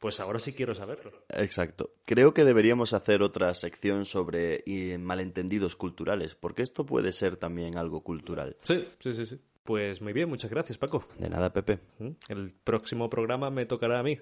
pues 0.00 0.18
ahora 0.18 0.38
sí 0.38 0.54
quiero 0.54 0.74
saberlo. 0.74 1.12
Exacto. 1.28 1.92
Creo 2.06 2.34
que 2.34 2.44
deberíamos 2.44 2.94
hacer 2.94 3.22
otra 3.22 3.54
sección 3.54 4.06
sobre 4.06 4.64
eh, 4.66 4.98
malentendidos 4.98 5.76
culturales, 5.76 6.34
porque 6.34 6.62
esto 6.62 6.84
puede 6.86 7.12
ser 7.12 7.36
también 7.36 7.76
algo 7.76 8.02
cultural. 8.02 8.56
Sí, 8.62 8.88
sí, 8.98 9.12
sí, 9.12 9.26
sí. 9.26 9.38
Pues 9.62 10.00
muy 10.00 10.14
bien, 10.14 10.28
muchas 10.28 10.50
gracias, 10.50 10.78
Paco. 10.78 11.04
De 11.18 11.28
nada, 11.28 11.52
Pepe. 11.52 11.78
¿Mm? 11.98 12.08
El 12.28 12.50
próximo 12.50 13.10
programa 13.10 13.50
me 13.50 13.66
tocará 13.66 14.00
a 14.00 14.02
mí. 14.02 14.18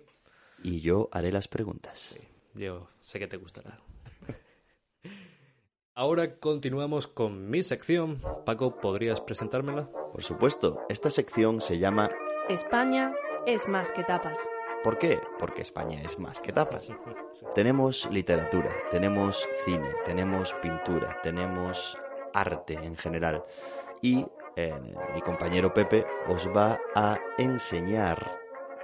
Y 0.64 0.80
yo 0.80 1.08
haré 1.12 1.30
las 1.30 1.46
preguntas. 1.46 2.18
Yo 2.54 2.88
sé 3.00 3.20
que 3.20 3.28
te 3.28 3.36
gustará. 3.36 3.78
Ahora 5.94 6.38
continuamos 6.40 7.06
con 7.06 7.48
mi 7.48 7.62
sección. 7.62 8.18
Paco, 8.44 8.80
¿podrías 8.80 9.20
presentármela? 9.20 9.88
Por 10.12 10.24
supuesto, 10.24 10.80
esta 10.88 11.10
sección 11.10 11.60
se 11.60 11.78
llama 11.78 12.10
España 12.48 13.12
es 13.46 13.68
más 13.68 13.92
que 13.92 14.02
tapas. 14.02 14.38
¿Por 14.82 14.98
qué? 14.98 15.20
Porque 15.38 15.62
España 15.62 16.00
es 16.02 16.18
más 16.18 16.40
que 16.40 16.52
tapas. 16.52 16.92
Tenemos 17.54 18.08
literatura, 18.10 18.70
tenemos 18.90 19.48
cine, 19.64 19.90
tenemos 20.04 20.54
pintura, 20.54 21.18
tenemos 21.22 21.98
arte 22.32 22.74
en 22.74 22.96
general. 22.96 23.44
Y 24.00 24.24
eh, 24.56 24.74
mi 25.14 25.20
compañero 25.20 25.74
Pepe 25.74 26.06
os 26.28 26.48
va 26.48 26.78
a 26.94 27.18
enseñar 27.38 28.38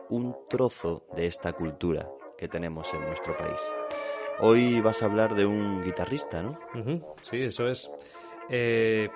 un 0.09 0.37
trozo 0.49 1.07
de 1.15 1.27
esta 1.27 1.53
cultura 1.53 2.09
que 2.37 2.49
tenemos 2.49 2.93
en 2.93 3.01
nuestro 3.07 3.37
país. 3.37 3.61
Hoy 4.41 4.81
vas 4.81 5.03
a 5.03 5.07
hablar 5.07 5.35
de 5.35 5.47
un 5.47 5.83
guitarrista, 5.83 6.43
¿no? 6.43 6.59
Sí, 7.23 7.43
eso 7.43 7.69
es. 7.69 7.91
Eh, 8.49 9.09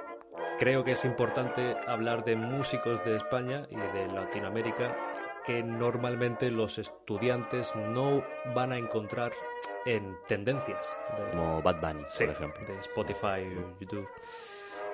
creo 0.59 0.85
que 0.85 0.93
es 0.93 1.05
importante 1.05 1.77
hablar 1.87 2.25
de 2.25 2.37
músicos 2.37 3.05
de 3.05 3.17
España 3.17 3.67
y 3.69 3.77
de 3.77 4.07
Latinoamérica 4.15 4.97
que 5.45 5.63
normalmente 5.63 6.51
los 6.51 6.79
estudiantes 6.79 7.75
no 7.77 8.25
van 8.55 8.73
a 8.73 8.79
encontrar 8.79 9.33
en 9.87 10.17
tendencias 10.27 10.97
de, 11.17 11.31
Como 11.31 11.63
Bad 11.63 11.81
Bunny, 11.81 12.05
Sí, 12.09 12.25
por 12.25 12.35
ejemplo. 12.35 12.67
de 12.67 12.81
Spotify 12.81 13.57
o 13.57 13.79
YouTube. 13.81 14.09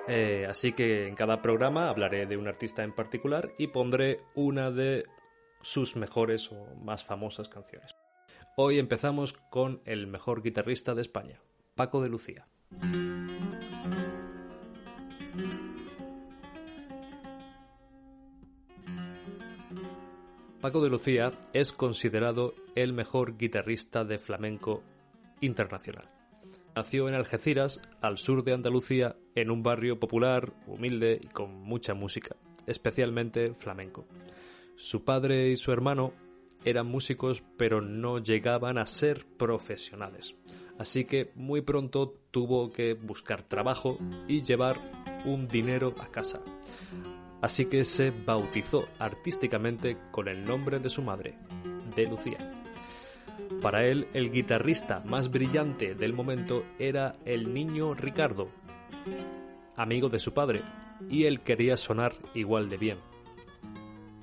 Eh, 0.06 0.46
así 0.48 0.72
que 0.72 1.06
en 1.08 1.14
cada 1.14 1.40
programa 1.40 1.88
hablaré 1.88 2.26
de 2.26 2.36
un 2.36 2.46
artista 2.46 2.82
en 2.84 2.92
particular 2.92 3.52
y 3.58 3.68
pondré 3.68 4.20
una 4.34 4.70
de 4.70 5.06
sus 5.62 5.96
mejores 5.96 6.52
o 6.52 6.76
más 6.84 7.04
famosas 7.04 7.48
canciones. 7.48 7.94
Hoy 8.56 8.78
empezamos 8.78 9.32
con 9.32 9.80
el 9.86 10.06
mejor 10.06 10.42
guitarrista 10.42 10.94
de 10.94 11.00
España, 11.00 11.40
Paco 11.74 12.02
de 12.02 12.08
Lucía. 12.10 12.46
Paco 20.64 20.80
de 20.80 20.88
Lucía 20.88 21.30
es 21.52 21.74
considerado 21.74 22.54
el 22.74 22.94
mejor 22.94 23.36
guitarrista 23.36 24.02
de 24.02 24.16
flamenco 24.16 24.82
internacional. 25.42 26.08
Nació 26.74 27.06
en 27.06 27.14
Algeciras, 27.14 27.82
al 28.00 28.16
sur 28.16 28.42
de 28.42 28.54
Andalucía, 28.54 29.14
en 29.34 29.50
un 29.50 29.62
barrio 29.62 30.00
popular, 30.00 30.54
humilde 30.66 31.20
y 31.22 31.26
con 31.26 31.52
mucha 31.54 31.92
música, 31.92 32.36
especialmente 32.66 33.52
flamenco. 33.52 34.06
Su 34.74 35.04
padre 35.04 35.50
y 35.50 35.56
su 35.56 35.70
hermano 35.70 36.14
eran 36.64 36.86
músicos 36.86 37.44
pero 37.58 37.82
no 37.82 38.18
llegaban 38.20 38.78
a 38.78 38.86
ser 38.86 39.26
profesionales, 39.36 40.34
así 40.78 41.04
que 41.04 41.30
muy 41.34 41.60
pronto 41.60 42.14
tuvo 42.30 42.72
que 42.72 42.94
buscar 42.94 43.42
trabajo 43.42 43.98
y 44.28 44.40
llevar 44.40 44.80
un 45.26 45.46
dinero 45.46 45.94
a 46.00 46.10
casa. 46.10 46.40
Así 47.44 47.66
que 47.66 47.84
se 47.84 48.10
bautizó 48.10 48.88
artísticamente 48.98 49.98
con 50.10 50.28
el 50.28 50.46
nombre 50.46 50.78
de 50.78 50.88
su 50.88 51.02
madre, 51.02 51.34
de 51.94 52.06
Lucía. 52.06 52.38
Para 53.60 53.84
él, 53.84 54.08
el 54.14 54.30
guitarrista 54.30 55.02
más 55.04 55.30
brillante 55.30 55.94
del 55.94 56.14
momento 56.14 56.64
era 56.78 57.16
el 57.26 57.52
niño 57.52 57.92
Ricardo, 57.92 58.48
amigo 59.76 60.08
de 60.08 60.20
su 60.20 60.32
padre, 60.32 60.62
y 61.10 61.24
él 61.24 61.40
quería 61.42 61.76
sonar 61.76 62.14
igual 62.32 62.70
de 62.70 62.78
bien. 62.78 62.98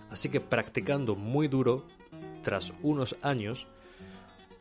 Así 0.09 0.29
que 0.29 0.41
practicando 0.41 1.15
muy 1.15 1.47
duro, 1.47 1.85
tras 2.41 2.73
unos 2.81 3.15
años, 3.21 3.67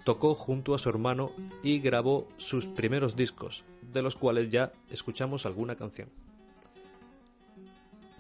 tocó 0.05 0.35
junto 0.35 0.75
a 0.75 0.79
su 0.79 0.91
hermano 0.91 1.31
y 1.63 1.79
grabó 1.79 2.29
sus 2.37 2.67
primeros 2.67 3.17
discos, 3.17 3.65
de 3.81 4.03
los 4.03 4.17
cuales 4.17 4.51
ya 4.51 4.71
escuchamos 4.91 5.47
alguna 5.47 5.77
canción. 5.77 6.11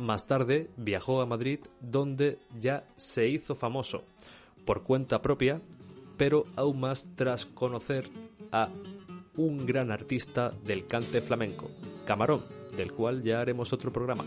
Más 0.00 0.26
tarde 0.26 0.70
viajó 0.78 1.20
a 1.20 1.26
Madrid 1.26 1.60
donde 1.78 2.38
ya 2.58 2.86
se 2.96 3.28
hizo 3.28 3.54
famoso 3.54 4.02
por 4.64 4.82
cuenta 4.82 5.20
propia, 5.20 5.60
pero 6.16 6.46
aún 6.56 6.80
más 6.80 7.14
tras 7.14 7.44
conocer 7.44 8.08
a 8.50 8.70
un 9.36 9.66
gran 9.66 9.90
artista 9.90 10.54
del 10.64 10.86
cante 10.86 11.20
flamenco, 11.20 11.70
Camarón, 12.06 12.42
del 12.78 12.92
cual 12.92 13.22
ya 13.22 13.42
haremos 13.42 13.74
otro 13.74 13.92
programa. 13.92 14.24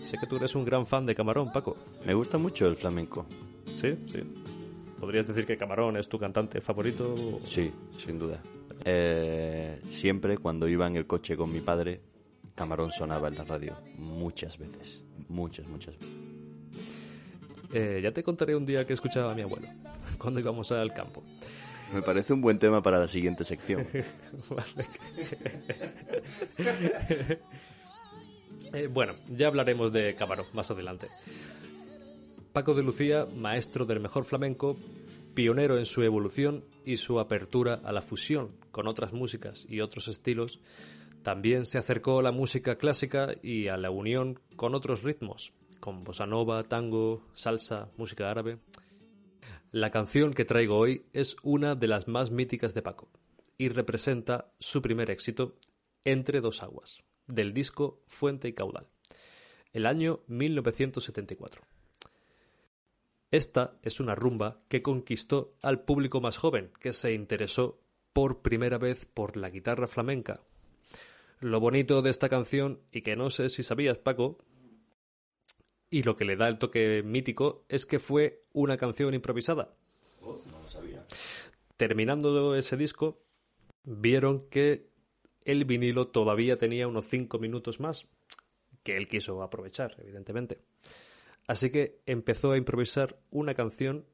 Sé 0.00 0.16
que 0.16 0.26
tú 0.28 0.36
eres 0.36 0.54
un 0.54 0.64
gran 0.64 0.86
fan 0.86 1.06
de 1.06 1.14
Camarón, 1.16 1.50
Paco. 1.50 1.76
Me 2.06 2.14
gusta 2.14 2.38
mucho 2.38 2.68
el 2.68 2.76
flamenco. 2.76 3.26
Sí, 3.76 3.96
sí. 4.06 4.43
¿Podrías 5.00 5.26
decir 5.26 5.46
que 5.46 5.56
Camarón 5.56 5.96
es 5.96 6.08
tu 6.08 6.18
cantante 6.18 6.60
favorito? 6.60 7.40
Sí, 7.44 7.72
sin 7.98 8.18
duda. 8.18 8.40
Eh, 8.84 9.80
siempre 9.86 10.38
cuando 10.38 10.68
iba 10.68 10.86
en 10.86 10.96
el 10.96 11.06
coche 11.06 11.36
con 11.36 11.52
mi 11.52 11.60
padre, 11.60 12.00
Camarón 12.54 12.90
sonaba 12.90 13.28
en 13.28 13.36
la 13.36 13.44
radio. 13.44 13.76
Muchas 13.96 14.58
veces. 14.58 15.00
Muchas, 15.28 15.66
muchas 15.68 15.94
veces. 15.98 16.10
Eh, 17.72 18.00
ya 18.02 18.12
te 18.12 18.22
contaré 18.22 18.54
un 18.54 18.64
día 18.64 18.86
que 18.86 18.92
escuchaba 18.92 19.32
a 19.32 19.34
mi 19.34 19.42
abuelo, 19.42 19.68
cuando 20.18 20.38
íbamos 20.40 20.70
al 20.72 20.92
campo. 20.92 21.24
Me 21.92 22.02
parece 22.02 22.32
un 22.32 22.40
buen 22.40 22.58
tema 22.58 22.82
para 22.82 22.98
la 22.98 23.08
siguiente 23.08 23.44
sección. 23.44 23.86
Eh, 28.72 28.88
bueno, 28.88 29.14
ya 29.28 29.46
hablaremos 29.46 29.92
de 29.92 30.16
Cámaro 30.16 30.46
más 30.52 30.68
adelante. 30.70 31.06
Paco 32.54 32.74
de 32.74 32.84
Lucía, 32.84 33.26
maestro 33.26 33.84
del 33.84 33.98
mejor 33.98 34.24
flamenco, 34.24 34.76
pionero 35.34 35.76
en 35.76 35.84
su 35.84 36.04
evolución 36.04 36.64
y 36.84 36.98
su 36.98 37.18
apertura 37.18 37.80
a 37.82 37.90
la 37.90 38.00
fusión 38.00 38.52
con 38.70 38.86
otras 38.86 39.12
músicas 39.12 39.66
y 39.68 39.80
otros 39.80 40.06
estilos, 40.06 40.60
también 41.24 41.64
se 41.64 41.78
acercó 41.78 42.20
a 42.20 42.22
la 42.22 42.30
música 42.30 42.76
clásica 42.76 43.34
y 43.42 43.66
a 43.66 43.76
la 43.76 43.90
unión 43.90 44.38
con 44.54 44.76
otros 44.76 45.02
ritmos, 45.02 45.52
con 45.80 46.04
bossa 46.04 46.26
nova, 46.26 46.62
tango, 46.62 47.26
salsa, 47.34 47.90
música 47.96 48.30
árabe. 48.30 48.60
La 49.72 49.90
canción 49.90 50.32
que 50.32 50.44
traigo 50.44 50.78
hoy 50.78 51.06
es 51.12 51.34
una 51.42 51.74
de 51.74 51.88
las 51.88 52.06
más 52.06 52.30
míticas 52.30 52.72
de 52.72 52.82
Paco 52.82 53.10
y 53.58 53.68
representa 53.68 54.52
su 54.60 54.80
primer 54.80 55.10
éxito, 55.10 55.56
Entre 56.04 56.40
dos 56.40 56.62
aguas, 56.62 57.02
del 57.26 57.52
disco 57.52 58.04
Fuente 58.06 58.46
y 58.46 58.52
Caudal, 58.52 58.86
el 59.72 59.86
año 59.86 60.20
1974. 60.28 61.73
Esta 63.34 63.76
es 63.82 63.98
una 63.98 64.14
rumba 64.14 64.60
que 64.68 64.80
conquistó 64.80 65.56
al 65.60 65.80
público 65.80 66.20
más 66.20 66.36
joven, 66.38 66.70
que 66.78 66.92
se 66.92 67.14
interesó 67.14 67.80
por 68.12 68.42
primera 68.42 68.78
vez 68.78 69.06
por 69.06 69.36
la 69.36 69.50
guitarra 69.50 69.88
flamenca. 69.88 70.44
Lo 71.40 71.58
bonito 71.58 72.00
de 72.00 72.10
esta 72.10 72.28
canción, 72.28 72.78
y 72.92 73.02
que 73.02 73.16
no 73.16 73.30
sé 73.30 73.48
si 73.48 73.64
sabías, 73.64 73.98
Paco, 73.98 74.38
y 75.90 76.04
lo 76.04 76.14
que 76.14 76.24
le 76.24 76.36
da 76.36 76.46
el 76.46 76.58
toque 76.58 77.02
mítico, 77.02 77.64
es 77.68 77.86
que 77.86 77.98
fue 77.98 78.44
una 78.52 78.76
canción 78.76 79.14
improvisada. 79.14 79.74
Terminando 81.76 82.54
ese 82.54 82.76
disco, 82.76 83.20
vieron 83.82 84.48
que 84.48 84.90
el 85.44 85.64
vinilo 85.64 86.06
todavía 86.06 86.56
tenía 86.56 86.86
unos 86.86 87.06
5 87.08 87.40
minutos 87.40 87.80
más, 87.80 88.06
que 88.84 88.96
él 88.96 89.08
quiso 89.08 89.42
aprovechar, 89.42 89.96
evidentemente. 89.98 90.60
Así 91.46 91.70
que 91.70 92.00
empezó 92.06 92.52
a 92.52 92.56
improvisar 92.56 93.18
una 93.30 93.54
canción. 93.54 94.06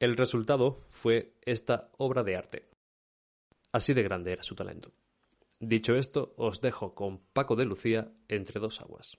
El 0.00 0.16
resultado 0.16 0.80
fue 0.90 1.34
esta 1.42 1.90
obra 1.98 2.24
de 2.24 2.36
arte. 2.36 2.68
Así 3.72 3.94
de 3.94 4.02
grande 4.02 4.32
era 4.32 4.42
su 4.42 4.54
talento. 4.54 4.92
Dicho 5.60 5.94
esto, 5.94 6.34
os 6.36 6.60
dejo 6.60 6.94
con 6.94 7.18
Paco 7.32 7.56
de 7.56 7.64
Lucía 7.64 8.12
entre 8.28 8.60
dos 8.60 8.80
aguas. 8.80 9.18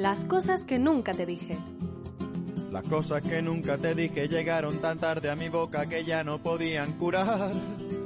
Las 0.00 0.24
cosas 0.24 0.64
que 0.64 0.78
nunca 0.78 1.12
te 1.12 1.26
dije. 1.26 1.58
Las 2.72 2.84
cosas 2.84 3.20
que 3.20 3.42
nunca 3.42 3.76
te 3.76 3.94
dije 3.94 4.28
llegaron 4.28 4.78
tan 4.78 4.98
tarde 4.98 5.28
a 5.28 5.36
mi 5.36 5.50
boca 5.50 5.90
que 5.90 6.06
ya 6.06 6.24
no 6.24 6.42
podían 6.42 6.94
curar. 6.94 7.52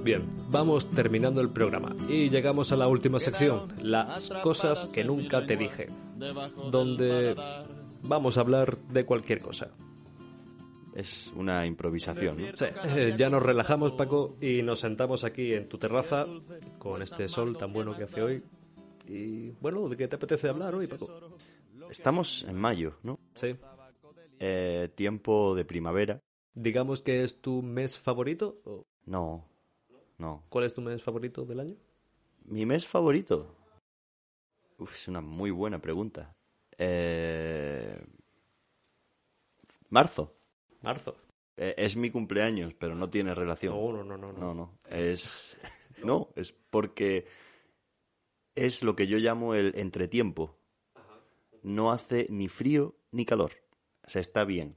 Bien, 0.03 0.29
vamos 0.51 0.91
terminando 0.91 1.41
el 1.41 1.51
programa 1.51 1.95
y 2.09 2.31
llegamos 2.31 2.73
a 2.73 2.77
la 2.77 2.89
última 2.89 3.21
sección, 3.21 3.73
las 3.81 4.29
cosas 4.43 4.87
que 4.87 5.05
nunca 5.05 5.47
te 5.47 5.57
dije, 5.57 5.89
donde 6.73 7.37
vamos 8.03 8.39
a 8.39 8.41
hablar 8.41 8.77
de 8.77 9.05
cualquier 9.05 9.39
cosa. 9.39 9.71
Es 10.97 11.33
una 11.37 11.65
improvisación, 11.65 12.39
¿no? 12.39 12.57
Sí, 12.57 12.65
eh, 12.97 13.15
ya 13.17 13.31
nos 13.31 13.43
relajamos, 13.43 13.93
Paco, 13.93 14.37
y 14.41 14.63
nos 14.63 14.81
sentamos 14.81 15.23
aquí 15.23 15.53
en 15.53 15.69
tu 15.69 15.79
terraza 15.79 16.25
con 16.77 17.03
este 17.03 17.29
sol 17.29 17.57
tan 17.57 17.73
bueno 17.73 17.97
que 17.97 18.03
hace 18.03 18.21
hoy. 18.21 18.43
Y 19.07 19.51
bueno, 19.61 19.89
¿de 19.89 19.97
qué 19.97 20.09
te 20.09 20.17
apetece 20.17 20.49
hablar 20.49 20.75
hoy, 20.75 20.89
Paco? 20.89 21.34
Estamos 21.91 22.45
en 22.49 22.57
mayo, 22.57 22.99
¿no? 23.03 23.19
Sí. 23.35 23.57
Eh, 24.39 24.91
tiempo 24.95 25.55
de 25.55 25.65
primavera. 25.65 26.21
Digamos 26.55 27.03
que 27.03 27.23
es 27.23 27.41
tu 27.41 27.63
mes 27.63 27.99
favorito. 27.99 28.61
¿o 28.65 28.85
No, 29.07 29.45
no. 30.19 30.45
¿Cuál 30.49 30.65
es 30.65 30.75
tu 30.75 30.81
mes 30.81 31.03
favorito 31.03 31.45
del 31.45 31.61
año? 31.61 31.77
¿Mi 32.45 32.67
mes 32.67 32.87
favorito? 32.87 33.55
Uf, 34.79 34.95
es 34.95 35.09
una 35.09 35.21
muy 35.21 35.51
buena 35.51 35.81
pregunta. 35.81 36.35
Eh... 36.77 37.99
Marzo. 39.91 40.35
Marzo. 40.83 41.17
Eh, 41.57 41.75
es 41.77 41.97
mi 41.97 42.11
cumpleaños, 42.11 42.75
pero 42.75 42.95
no 42.95 43.09
tiene 43.09 43.35
relación. 43.35 43.75
No, 43.75 43.93
no, 43.93 44.05
no, 44.05 44.17
no. 44.17 44.33
no. 44.33 44.39
No, 44.39 44.55
no. 44.55 44.79
Es. 44.91 45.59
No, 46.03 46.31
es 46.35 46.53
porque 46.53 47.27
es 48.55 48.83
lo 48.83 48.95
que 48.97 49.07
yo 49.07 49.19
llamo 49.19 49.55
el 49.55 49.73
entretiempo. 49.77 50.57
No 51.65 51.91
hace 51.91 52.27
ni 52.31 52.49
frío 52.49 52.95
ni 53.11 53.25
calor. 53.25 53.53
O 54.07 54.11
sea, 54.11 54.21
está 54.21 54.45
bien. 54.45 54.77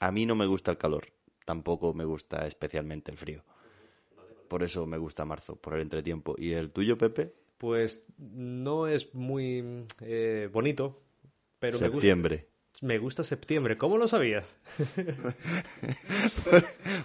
A 0.00 0.12
mí 0.12 0.26
no 0.26 0.34
me 0.34 0.46
gusta 0.46 0.72
el 0.72 0.76
calor. 0.76 1.06
Tampoco 1.44 1.94
me 1.94 2.04
gusta 2.04 2.46
especialmente 2.46 3.12
el 3.12 3.16
frío. 3.16 3.44
Por 4.48 4.62
eso 4.62 4.86
me 4.86 4.98
gusta 4.98 5.24
marzo, 5.24 5.56
por 5.56 5.74
el 5.74 5.82
entretiempo. 5.82 6.34
¿Y 6.36 6.52
el 6.52 6.70
tuyo, 6.70 6.98
Pepe? 6.98 7.32
Pues 7.58 8.04
no 8.18 8.86
es 8.88 9.14
muy 9.14 9.86
eh, 10.00 10.50
bonito, 10.52 11.00
pero 11.58 11.78
me 11.78 11.86
gusta. 11.86 12.00
Septiembre. 12.00 12.48
me 12.82 12.98
gusta 12.98 13.24
septiembre. 13.24 13.78
¿Cómo 13.78 13.96
lo 13.96 14.08
sabías? 14.08 14.56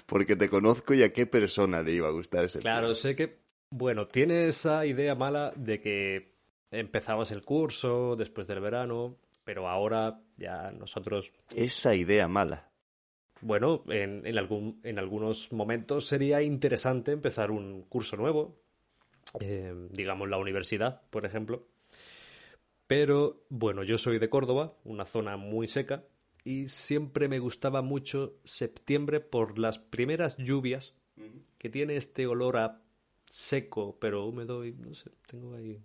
Porque 0.07 0.35
te 0.35 0.49
conozco 0.49 0.95
y 0.95 1.03
a 1.03 1.13
qué 1.13 1.27
persona 1.27 1.83
le 1.83 1.93
iba 1.93 2.07
a 2.07 2.11
gustar 2.11 2.45
ese 2.45 2.59
Claro, 2.59 2.95
sé 2.95 3.15
que, 3.15 3.37
bueno, 3.69 4.07
tiene 4.07 4.47
esa 4.47 4.85
idea 4.85 5.15
mala 5.15 5.53
de 5.55 5.79
que 5.79 6.30
empezabas 6.71 7.31
el 7.31 7.43
curso 7.43 8.15
después 8.15 8.47
del 8.47 8.61
verano, 8.61 9.17
pero 9.43 9.67
ahora 9.67 10.21
ya 10.37 10.71
nosotros... 10.71 11.31
Esa 11.55 11.93
idea 11.95 12.27
mala. 12.27 12.69
Bueno, 13.41 13.83
en, 13.87 14.25
en, 14.25 14.37
algún, 14.37 14.79
en 14.83 14.99
algunos 14.99 15.51
momentos 15.51 16.05
sería 16.05 16.41
interesante 16.41 17.11
empezar 17.11 17.51
un 17.51 17.83
curso 17.83 18.15
nuevo, 18.15 18.61
eh, 19.39 19.73
digamos 19.89 20.29
la 20.29 20.37
universidad, 20.37 21.01
por 21.09 21.25
ejemplo. 21.25 21.67
Pero 22.87 23.43
bueno, 23.49 23.83
yo 23.83 23.97
soy 23.97 24.19
de 24.19 24.29
Córdoba, 24.29 24.75
una 24.83 25.05
zona 25.05 25.37
muy 25.37 25.67
seca, 25.67 26.03
y 26.43 26.67
siempre 26.67 27.27
me 27.27 27.39
gustaba 27.39 27.81
mucho 27.81 28.35
septiembre 28.43 29.19
por 29.19 29.57
las 29.57 29.79
primeras 29.79 30.37
lluvias, 30.37 30.95
que 31.57 31.69
tiene 31.69 31.95
este 31.95 32.25
olor 32.25 32.57
a 32.57 32.81
seco 33.29 33.97
pero 33.99 34.25
húmedo 34.25 34.65
y 34.65 34.73
no 34.73 34.93
sé, 34.93 35.11
tengo 35.25 35.55
ahí... 35.55 35.79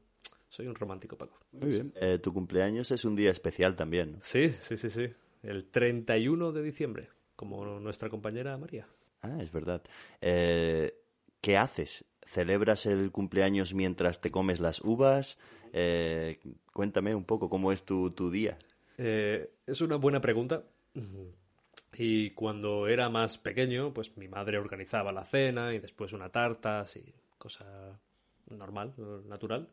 Soy 0.57 0.69
un 0.69 0.75
romántico, 0.75 1.19
Paco. 1.19 1.38
Muy 1.53 1.69
bien. 1.69 1.92
Eh, 1.97 2.19
tu 2.19 2.33
cumpleaños 2.33 2.90
es 2.90 3.05
un 3.05 3.14
día 3.14 3.31
especial 3.31 3.77
también, 3.77 4.12
¿no? 4.12 4.19
Sí, 4.23 4.55
sí, 4.62 4.79
sí, 4.79 4.88
sí. 4.88 5.12
El 5.42 5.66
31 5.66 6.51
de 6.51 6.62
diciembre, 6.62 7.11
como 7.37 7.79
nuestra 7.79 8.09
compañera 8.09 8.57
María. 8.57 8.88
Ah, 9.21 9.37
es 9.42 9.53
verdad. 9.53 9.83
Eh, 10.23 10.99
¿Qué 11.42 11.59
haces? 11.59 12.07
¿Celebras 12.23 12.87
el 12.87 13.12
cumpleaños 13.12 13.75
mientras 13.75 14.23
te 14.23 14.31
comes 14.31 14.59
las 14.59 14.81
uvas? 14.81 15.37
Eh, 15.75 16.40
cuéntame 16.73 17.14
un 17.14 17.25
poco 17.25 17.51
cómo 17.51 17.71
es 17.71 17.85
tu, 17.85 18.12
tu 18.12 18.31
día. 18.31 18.57
Eh, 18.97 19.51
es 19.66 19.83
una 19.83 19.97
buena 19.97 20.23
pregunta. 20.23 20.64
Y 21.99 22.31
cuando 22.31 22.88
era 22.88 23.09
más 23.09 23.38
pequeño, 23.38 23.95
pues 23.95 24.19
mi 24.19 24.29
madre 24.29 24.59
organizaba 24.59 25.12
la 25.12 25.25
cena 25.25 25.73
y 25.73 25.79
después 25.79 26.12
una 26.12 26.31
tarta, 26.31 26.81
así, 26.81 27.14
cosa 27.38 27.99
normal, 28.51 28.92
natural. 29.27 29.71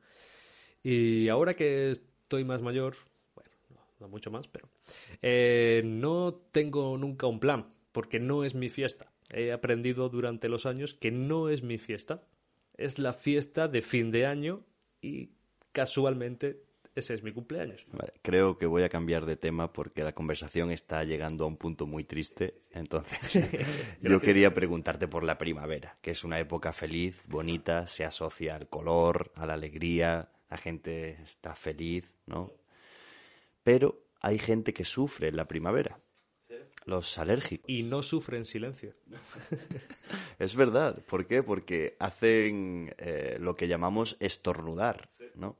Y 0.83 1.29
ahora 1.29 1.55
que 1.55 1.91
estoy 1.91 2.43
más 2.43 2.61
mayor, 2.61 2.95
bueno, 3.35 3.51
no, 3.69 3.79
no 4.01 4.09
mucho 4.09 4.29
más, 4.29 4.47
pero 4.47 4.67
eh, 5.21 5.81
no 5.85 6.33
tengo 6.51 6.97
nunca 6.97 7.27
un 7.27 7.39
plan, 7.39 7.67
porque 7.91 8.19
no 8.19 8.43
es 8.43 8.53
mi 8.53 8.69
fiesta. 8.69 9.11
He 9.33 9.51
aprendido 9.51 10.09
durante 10.09 10.49
los 10.49 10.65
años 10.65 10.93
que 10.93 11.11
no 11.11 11.49
es 11.49 11.63
mi 11.63 11.77
fiesta. 11.77 12.23
Es 12.75 12.99
la 12.99 13.13
fiesta 13.13 13.67
de 13.67 13.81
fin 13.81 14.11
de 14.11 14.25
año 14.25 14.65
y 15.01 15.29
casualmente 15.71 16.63
ese 16.95 17.15
es 17.15 17.23
mi 17.23 17.31
cumpleaños. 17.31 17.85
Vale, 17.91 18.13
creo 18.21 18.57
que 18.57 18.65
voy 18.65 18.83
a 18.83 18.89
cambiar 18.89 19.25
de 19.25 19.35
tema 19.35 19.73
porque 19.73 20.03
la 20.03 20.13
conversación 20.13 20.69
está 20.71 21.03
llegando 21.03 21.43
a 21.43 21.47
un 21.47 21.57
punto 21.57 21.87
muy 21.87 22.03
triste. 22.03 22.59
Entonces, 22.71 23.19
yo 24.01 24.19
quería 24.19 24.53
preguntarte 24.53 25.07
por 25.07 25.23
la 25.23 25.37
primavera, 25.37 25.97
que 26.01 26.11
es 26.11 26.23
una 26.23 26.39
época 26.39 26.71
feliz, 26.73 27.23
bonita, 27.27 27.87
se 27.87 28.05
asocia 28.05 28.55
al 28.55 28.67
color, 28.67 29.31
a 29.35 29.47
la 29.47 29.53
alegría, 29.53 30.29
la 30.53 30.57
gente 30.57 31.17
está 31.23 31.55
feliz, 31.55 32.05
¿no? 32.27 32.51
Pero 33.63 34.03
hay 34.21 34.37
gente 34.37 34.71
que 34.71 34.85
sufre 34.85 35.29
en 35.29 35.35
la 35.35 35.47
primavera. 35.47 35.99
Los 36.85 37.17
alérgicos. 37.17 37.67
Y 37.67 37.81
no 37.81 38.03
sufre 38.03 38.37
en 38.37 38.45
silencio. 38.45 38.93
es 40.37 40.55
verdad. 40.55 41.01
¿Por 41.09 41.25
qué? 41.25 41.41
Porque 41.41 41.95
hacen 41.99 42.93
eh, 42.99 43.37
lo 43.39 43.55
que 43.55 43.67
llamamos 43.67 44.15
estornudar, 44.19 45.09
¿no? 45.33 45.57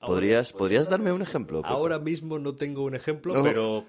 ¿Podrías, 0.00 0.52
¿Podrías 0.54 0.88
darme 0.88 1.12
un 1.12 1.20
ejemplo? 1.20 1.60
Pepe? 1.60 1.74
Ahora 1.74 1.98
mismo 1.98 2.38
no 2.38 2.54
tengo 2.54 2.84
un 2.84 2.94
ejemplo, 2.94 3.34
No. 3.34 3.42
pero 3.42 3.86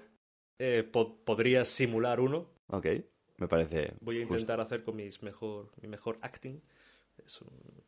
eh, 0.58 0.82
po- 0.82 1.16
podrías 1.24 1.68
simular 1.68 2.20
uno. 2.20 2.50
Ok, 2.66 2.86
me 3.38 3.48
parece. 3.48 3.94
Voy 4.00 4.16
a 4.18 4.20
justo. 4.22 4.34
intentar 4.34 4.60
hacer 4.60 4.82
con 4.84 4.96
mis 4.96 5.22
mejor, 5.22 5.70
mi 5.80 5.88
mejor 5.88 6.18
acting. 6.20 6.60
Es 7.24 7.40
un- 7.40 7.82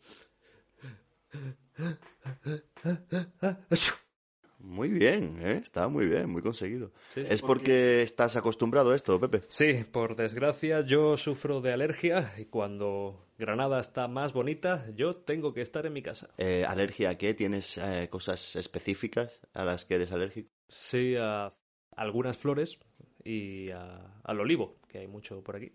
Muy 4.58 4.90
bien, 4.90 5.38
¿eh? 5.40 5.60
Está 5.62 5.88
muy 5.88 6.06
bien, 6.06 6.28
muy 6.28 6.42
conseguido. 6.42 6.92
Sí. 7.08 7.22
¿Es 7.26 7.40
porque 7.40 8.02
estás 8.02 8.36
acostumbrado 8.36 8.90
a 8.92 8.96
esto, 8.96 9.18
Pepe? 9.18 9.40
Sí, 9.48 9.84
por 9.90 10.16
desgracia 10.16 10.82
yo 10.82 11.16
sufro 11.16 11.60
de 11.62 11.72
alergia 11.72 12.34
y 12.38 12.44
cuando 12.44 13.26
Granada 13.38 13.80
está 13.80 14.06
más 14.06 14.34
bonita, 14.34 14.86
yo 14.94 15.16
tengo 15.16 15.54
que 15.54 15.62
estar 15.62 15.86
en 15.86 15.94
mi 15.94 16.02
casa. 16.02 16.28
Eh, 16.36 16.64
¿Alergia 16.68 17.10
a 17.10 17.18
qué? 17.18 17.32
¿Tienes 17.32 17.78
eh, 17.78 18.08
cosas 18.10 18.54
específicas 18.56 19.32
a 19.54 19.64
las 19.64 19.86
que 19.86 19.94
eres 19.94 20.12
alérgico? 20.12 20.50
Sí, 20.68 21.14
a 21.18 21.54
algunas 21.96 22.36
flores 22.36 22.78
y 23.24 23.70
a- 23.70 24.20
al 24.24 24.40
olivo, 24.40 24.78
que 24.88 24.98
hay 24.98 25.06
mucho 25.06 25.42
por 25.42 25.56
aquí. 25.56 25.72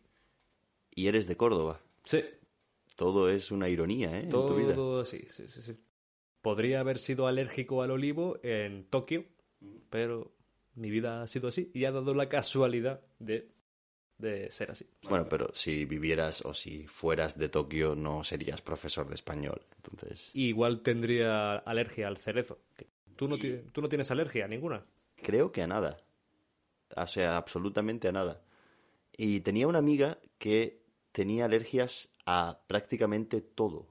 Y 0.91 1.07
eres 1.07 1.27
de 1.27 1.35
Córdoba. 1.35 1.81
Sí, 2.03 2.23
Todo 2.95 3.29
es 3.29 3.51
una 3.51 3.69
ironía, 3.69 4.17
¿eh? 4.17 4.23
En 4.23 4.29
tu 4.29 4.55
vida. 4.55 4.73
todo 4.73 5.03
sí, 5.05 5.25
sí, 5.29 5.47
sí, 5.47 5.61
sí. 5.61 5.77
Podría 6.41 6.79
haber 6.79 6.99
sido 6.99 7.27
alérgico 7.27 7.81
al 7.81 7.91
olivo 7.91 8.39
en 8.43 8.85
Tokio, 8.85 9.25
pero 9.89 10.31
mi 10.75 10.89
vida 10.89 11.21
ha 11.21 11.27
sido 11.27 11.47
así 11.47 11.71
y 11.73 11.85
ha 11.85 11.91
dado 11.91 12.13
la 12.13 12.29
casualidad 12.29 13.01
de, 13.19 13.49
de 14.17 14.51
ser 14.51 14.71
así. 14.71 14.87
Bueno, 15.09 15.27
pero 15.27 15.49
si 15.53 15.85
vivieras 15.85 16.45
o 16.45 16.53
si 16.53 16.85
fueras 16.87 17.37
de 17.37 17.49
Tokio 17.49 17.95
no 17.95 18.23
serías 18.23 18.61
profesor 18.61 19.07
de 19.09 19.15
español. 19.15 19.65
Entonces, 19.77 20.29
Igual 20.33 20.81
tendría 20.81 21.55
alergia 21.57 22.07
al 22.07 22.17
cerezo. 22.17 22.59
¿Tú 23.15 23.27
no, 23.27 23.37
¿Tú 23.37 23.81
no 23.81 23.89
tienes 23.89 24.11
alergia 24.11 24.47
ninguna? 24.47 24.85
creo 25.21 25.51
que 25.51 25.63
a 25.63 25.67
nada. 25.67 25.97
O 26.95 27.07
sea, 27.07 27.37
absolutamente 27.37 28.07
a 28.07 28.11
nada. 28.11 28.43
Y 29.17 29.39
tenía 29.39 29.67
una 29.67 29.79
amiga 29.79 30.19
que 30.37 30.83
tenía 31.11 31.45
alergias 31.45 32.09
a 32.25 32.59
prácticamente 32.67 33.41
todo. 33.41 33.87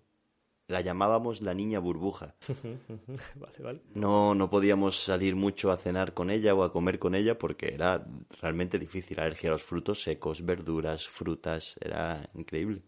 La 0.66 0.80
llamábamos 0.80 1.42
la 1.42 1.52
niña 1.52 1.78
burbuja. 1.78 2.34
vale, 3.36 3.58
vale. 3.58 3.80
No, 3.94 4.34
no 4.34 4.48
podíamos 4.48 4.96
salir 4.96 5.36
mucho 5.36 5.70
a 5.70 5.76
cenar 5.76 6.14
con 6.14 6.30
ella 6.30 6.54
o 6.54 6.62
a 6.62 6.72
comer 6.72 6.98
con 6.98 7.14
ella 7.14 7.36
porque 7.38 7.74
era 7.74 8.06
realmente 8.40 8.78
difícil. 8.78 9.20
Alergia 9.20 9.50
a 9.50 9.52
los 9.52 9.62
frutos 9.62 10.02
secos, 10.02 10.44
verduras, 10.44 11.06
frutas. 11.06 11.76
Era 11.80 12.30
increíble. 12.34 12.82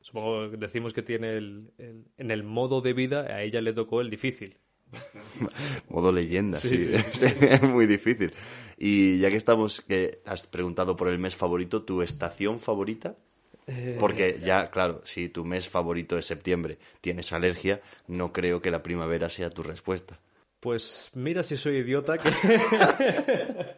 Supongo 0.00 0.50
que 0.50 0.56
decimos 0.56 0.92
que 0.92 1.02
tiene 1.02 1.36
el, 1.36 1.72
el- 1.78 2.04
en 2.18 2.30
el 2.30 2.44
modo 2.44 2.80
de 2.80 2.92
vida, 2.92 3.22
a 3.22 3.42
ella 3.42 3.60
le 3.60 3.72
tocó 3.72 4.00
el 4.00 4.08
difícil. 4.10 4.58
Modo 5.88 6.12
leyenda, 6.12 6.58
sí. 6.58 6.90
Sí, 7.12 7.26
Es 7.40 7.62
muy 7.62 7.86
difícil. 7.86 8.32
Y 8.78 9.18
ya 9.18 9.30
que 9.30 9.36
estamos, 9.36 9.80
que 9.80 10.20
has 10.24 10.46
preguntado 10.46 10.96
por 10.96 11.08
el 11.08 11.18
mes 11.18 11.34
favorito, 11.34 11.82
¿tu 11.84 12.02
estación 12.02 12.60
favorita? 12.60 13.16
Porque 13.98 14.40
ya, 14.42 14.70
claro, 14.70 15.00
si 15.04 15.28
tu 15.28 15.44
mes 15.44 15.68
favorito 15.68 16.18
es 16.18 16.26
septiembre, 16.26 16.78
tienes 17.00 17.32
alergia, 17.32 17.80
no 18.08 18.32
creo 18.32 18.60
que 18.60 18.70
la 18.70 18.82
primavera 18.82 19.28
sea 19.28 19.50
tu 19.50 19.62
respuesta. 19.62 20.18
Pues 20.60 21.10
mira 21.14 21.42
si 21.42 21.56
soy 21.56 21.76
idiota 21.76 22.18
que... 22.18 22.30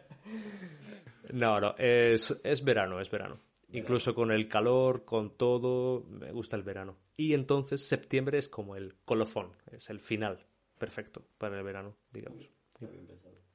no, 1.33 1.59
no, 1.59 1.73
es, 1.77 2.35
es 2.43 2.63
verano, 2.63 2.99
es 2.99 3.09
verano. 3.09 3.39
Incluso 3.71 4.15
con 4.15 4.31
el 4.31 4.47
calor, 4.47 5.03
con 5.03 5.31
todo, 5.31 6.05
me 6.09 6.31
gusta 6.31 6.55
el 6.55 6.63
verano. 6.63 6.95
Y 7.17 7.33
entonces 7.33 7.85
septiembre 7.85 8.37
es 8.37 8.47
como 8.47 8.75
el 8.75 8.95
colofón, 9.03 9.51
es 9.71 9.89
el 9.89 9.99
final 9.99 10.45
perfecto 10.77 11.25
para 11.37 11.57
el 11.57 11.63
verano, 11.63 11.95
digamos. 12.11 12.49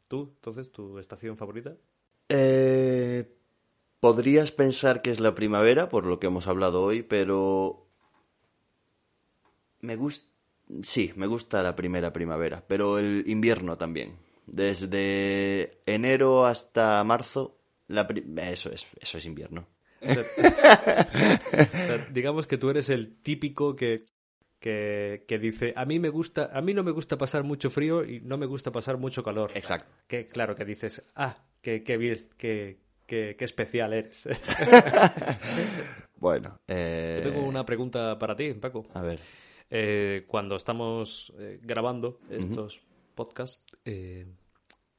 ¿Tú, 0.09 0.33
entonces, 0.35 0.73
tu 0.73 0.99
estación 0.99 1.37
favorita? 1.37 1.77
Eh, 2.29 3.00
podrías 4.01 4.51
pensar 4.51 5.03
que 5.03 5.11
es 5.11 5.21
la 5.21 5.35
primavera, 5.35 5.89
por 5.89 6.07
lo 6.07 6.19
que 6.19 6.27
hemos 6.27 6.47
hablado 6.49 6.83
hoy, 6.83 7.03
pero 7.03 7.87
me 9.81 9.97
gusta, 9.97 10.27
sí, 10.83 11.13
me 11.17 11.27
gusta 11.27 11.63
la 11.63 11.77
primera 11.77 12.13
primavera, 12.13 12.63
pero 12.67 12.99
el 12.99 13.25
invierno 13.27 13.77
también. 13.77 14.17
Desde 14.47 15.79
enero 15.87 16.45
hasta 16.47 17.03
marzo, 17.05 17.59
la 17.89 18.07
pri- 18.07 18.25
eso 18.39 18.73
es, 18.73 18.87
eso 19.01 19.19
es 19.19 19.25
invierno. 19.27 19.67
O 20.03 20.13
sea, 20.13 20.23
o 20.23 21.87
sea, 21.87 22.07
digamos 22.11 22.47
que 22.47 22.59
tú 22.59 22.71
eres 22.71 22.89
el 22.89 23.17
típico 23.21 23.77
que, 23.77 24.05
que, 24.59 25.25
que 25.29 25.39
dice, 25.39 25.73
a 25.77 25.85
mí 25.85 25.99
me 25.99 26.09
gusta, 26.09 26.51
a 26.53 26.61
mí 26.63 26.75
no 26.75 26.83
me 26.83 26.91
gusta 26.91 27.17
pasar 27.17 27.45
mucho 27.45 27.71
frío 27.71 28.05
y 28.05 28.21
no 28.21 28.39
me 28.39 28.47
gusta 28.47 28.73
pasar 28.73 28.97
mucho 28.97 29.23
calor. 29.23 29.53
Exacto. 29.55 29.93
Que 30.09 30.27
claro, 30.27 30.57
que 30.57 30.65
dices, 30.65 31.03
ah, 31.15 31.45
qué, 31.61 31.83
qué 31.85 31.97
bien, 31.97 32.29
qué, 33.11 33.37
especial 33.41 33.93
eres. 33.93 34.29
Bueno, 36.17 36.61
eh, 36.69 37.23
Yo 37.25 37.31
tengo 37.31 37.47
una 37.47 37.65
pregunta 37.65 38.19
para 38.19 38.37
ti, 38.37 38.53
Paco. 38.53 38.87
a 38.93 39.01
ver, 39.01 39.19
Eh, 39.71 40.25
cuando 40.27 40.57
estamos 40.57 41.33
eh, 41.39 41.59
grabando 41.63 42.21
estos 42.29 42.83
podcasts, 43.15 43.65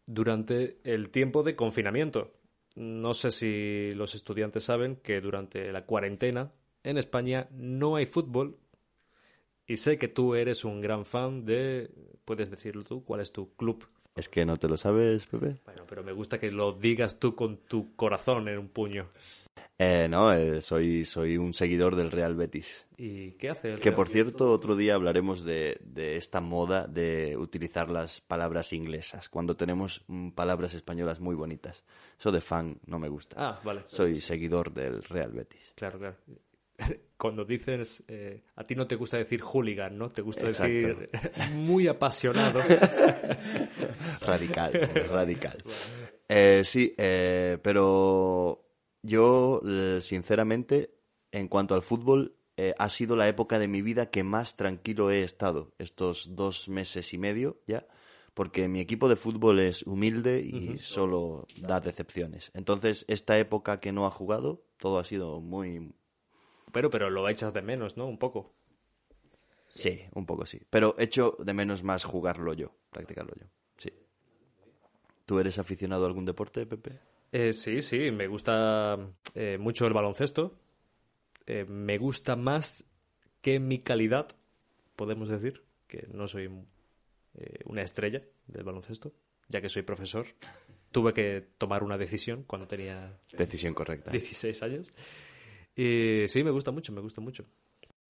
durante 0.07 0.79
el 0.83 1.11
tiempo 1.11 1.43
de 1.43 1.55
confinamiento, 1.55 2.31
no 2.75 3.13
sé 3.13 3.29
si 3.29 3.91
los 3.91 4.15
estudiantes 4.15 4.63
saben 4.63 4.95
que 4.95 5.21
durante 5.21 5.71
la 5.71 5.85
cuarentena 5.85 6.51
en 6.83 6.97
España 6.97 7.47
no 7.51 7.97
hay 7.97 8.07
fútbol 8.07 8.57
y 9.67 9.77
sé 9.77 9.99
que 9.99 10.07
tú 10.07 10.33
eres 10.33 10.65
un 10.65 10.81
gran 10.81 11.05
fan 11.05 11.45
de, 11.45 11.91
puedes 12.25 12.49
decirlo 12.49 12.83
tú, 12.83 13.05
¿cuál 13.05 13.21
es 13.21 13.31
tu 13.31 13.53
club? 13.55 13.85
Es 14.21 14.29
que 14.29 14.45
no 14.45 14.55
te 14.55 14.67
lo 14.67 14.77
sabes, 14.77 15.25
Pepe. 15.25 15.55
Bueno, 15.65 15.83
pero 15.89 16.03
me 16.03 16.11
gusta 16.11 16.39
que 16.39 16.51
lo 16.51 16.73
digas 16.73 17.17
tú 17.17 17.33
con 17.33 17.57
tu 17.57 17.95
corazón 17.95 18.47
en 18.49 18.59
un 18.59 18.67
puño. 18.67 19.09
Eh, 19.79 20.07
no, 20.07 20.31
eh, 20.31 20.61
soy, 20.61 21.05
soy 21.05 21.37
un 21.37 21.55
seguidor 21.55 21.95
del 21.95 22.11
Real 22.11 22.35
Betis. 22.35 22.87
¿Y 22.97 23.31
qué 23.31 23.49
hace? 23.49 23.69
el 23.69 23.79
Que 23.79 23.85
Real 23.85 23.95
por 23.95 24.09
cierto, 24.09 24.51
otro 24.51 24.75
día 24.75 24.93
hablaremos 24.93 25.43
de, 25.43 25.81
de 25.83 26.17
esta 26.17 26.39
moda 26.39 26.85
de 26.85 27.35
utilizar 27.35 27.89
las 27.89 28.21
palabras 28.21 28.73
inglesas 28.73 29.27
cuando 29.27 29.57
tenemos 29.57 30.03
mm, 30.05 30.29
palabras 30.33 30.75
españolas 30.75 31.19
muy 31.19 31.33
bonitas. 31.33 31.83
Eso 32.19 32.31
de 32.31 32.41
fan 32.41 32.79
no 32.85 32.99
me 32.99 33.09
gusta. 33.09 33.37
Ah, 33.39 33.59
vale. 33.63 33.85
Soy 33.87 34.21
seguidor 34.21 34.71
del 34.71 35.01
Real 35.01 35.31
Betis. 35.31 35.73
Claro, 35.73 35.97
claro. 35.97 36.17
Cuando 37.21 37.45
dices, 37.45 38.03
eh, 38.07 38.41
a 38.55 38.63
ti 38.63 38.73
no 38.73 38.87
te 38.87 38.95
gusta 38.95 39.15
decir 39.15 39.41
hooligan, 39.41 39.95
¿no? 39.95 40.09
Te 40.09 40.23
gusta 40.23 40.47
Exacto. 40.47 40.73
decir 40.73 41.07
muy 41.53 41.87
apasionado. 41.87 42.59
Radical, 44.21 44.71
radical. 45.07 45.63
Eh, 46.27 46.63
sí, 46.65 46.95
eh, 46.97 47.59
pero 47.61 48.65
yo, 49.03 49.61
eh, 49.63 49.99
sinceramente, 50.01 50.95
en 51.31 51.47
cuanto 51.47 51.75
al 51.75 51.83
fútbol, 51.83 52.37
eh, 52.57 52.73
ha 52.79 52.89
sido 52.89 53.15
la 53.15 53.27
época 53.27 53.59
de 53.59 53.67
mi 53.67 53.83
vida 53.83 54.09
que 54.09 54.23
más 54.23 54.55
tranquilo 54.55 55.11
he 55.11 55.21
estado 55.21 55.75
estos 55.77 56.35
dos 56.35 56.69
meses 56.69 57.13
y 57.13 57.19
medio 57.19 57.61
ya, 57.67 57.85
porque 58.33 58.67
mi 58.67 58.79
equipo 58.79 59.09
de 59.09 59.15
fútbol 59.15 59.59
es 59.59 59.83
humilde 59.83 60.41
y 60.41 60.79
solo 60.79 61.45
da 61.57 61.81
decepciones. 61.81 62.49
Entonces, 62.55 63.05
esta 63.07 63.37
época 63.37 63.79
que 63.79 63.91
no 63.91 64.07
ha 64.07 64.09
jugado, 64.09 64.65
todo 64.77 64.97
ha 64.97 65.03
sido 65.03 65.39
muy... 65.39 65.93
Pero, 66.71 66.89
pero 66.89 67.09
lo 67.09 67.27
echas 67.29 67.53
de 67.53 67.61
menos, 67.61 67.97
¿no? 67.97 68.05
Un 68.05 68.17
poco. 68.17 68.53
Sí, 69.67 70.01
un 70.13 70.25
poco 70.25 70.45
sí. 70.45 70.61
Pero 70.69 70.95
echo 70.97 71.37
de 71.39 71.53
menos 71.53 71.83
más 71.83 72.03
jugarlo 72.03 72.53
yo, 72.53 72.75
practicarlo 72.89 73.33
yo. 73.39 73.45
Sí. 73.77 73.91
¿Tú 75.25 75.39
eres 75.39 75.57
aficionado 75.59 76.03
a 76.03 76.07
algún 76.07 76.25
deporte, 76.25 76.65
Pepe? 76.65 76.99
Eh, 77.31 77.53
sí, 77.53 77.81
sí, 77.81 78.11
me 78.11 78.27
gusta 78.27 78.97
eh, 79.33 79.57
mucho 79.57 79.87
el 79.87 79.93
baloncesto. 79.93 80.57
Eh, 81.47 81.65
me 81.65 81.97
gusta 81.97 82.35
más 82.35 82.85
que 83.41 83.59
mi 83.59 83.79
calidad, 83.79 84.27
podemos 84.95 85.29
decir, 85.29 85.63
que 85.87 86.07
no 86.11 86.27
soy 86.27 86.49
eh, 87.33 87.59
una 87.65 87.81
estrella 87.81 88.21
del 88.47 88.63
baloncesto, 88.63 89.13
ya 89.47 89.61
que 89.61 89.69
soy 89.69 89.81
profesor. 89.83 90.27
Tuve 90.91 91.13
que 91.13 91.47
tomar 91.57 91.83
una 91.83 91.97
decisión 91.97 92.43
cuando 92.43 92.67
tenía 92.67 93.17
Decisión 93.31 93.73
correcta. 93.73 94.11
16 94.11 94.63
años. 94.63 94.91
Y 95.81 96.27
sí, 96.27 96.43
me 96.43 96.51
gusta 96.51 96.69
mucho, 96.69 96.93
me 96.93 97.01
gusta 97.01 97.21
mucho. 97.21 97.43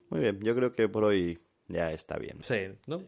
Muy 0.10 0.20
bien, 0.20 0.42
yo 0.42 0.54
creo 0.54 0.74
que 0.74 0.90
por 0.90 1.06
hoy 1.06 1.40
ya 1.70 1.90
está 1.94 2.18
bien. 2.18 2.44
Sí, 2.44 2.68
¿no? 2.86 3.02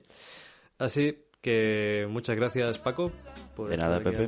Así 0.78 1.18
que 1.42 2.08
muchas 2.10 2.38
gracias, 2.38 2.80
Paco, 2.80 3.12
por 3.58 3.70
De 3.70 3.76
nada, 3.76 4.00
Pepe. 4.00 4.26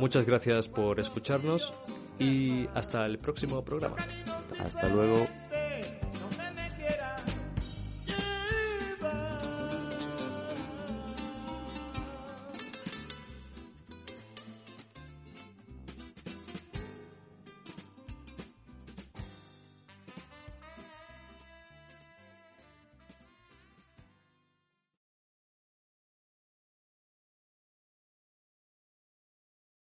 Muchas 0.00 0.26
gracias 0.26 0.66
por 0.66 0.98
escucharnos 0.98 1.72
y 2.18 2.66
hasta 2.74 3.06
el 3.06 3.20
próximo 3.20 3.64
programa. 3.64 3.94
Hasta 4.58 4.88
luego. 4.88 5.24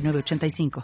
906985. 0.00 0.70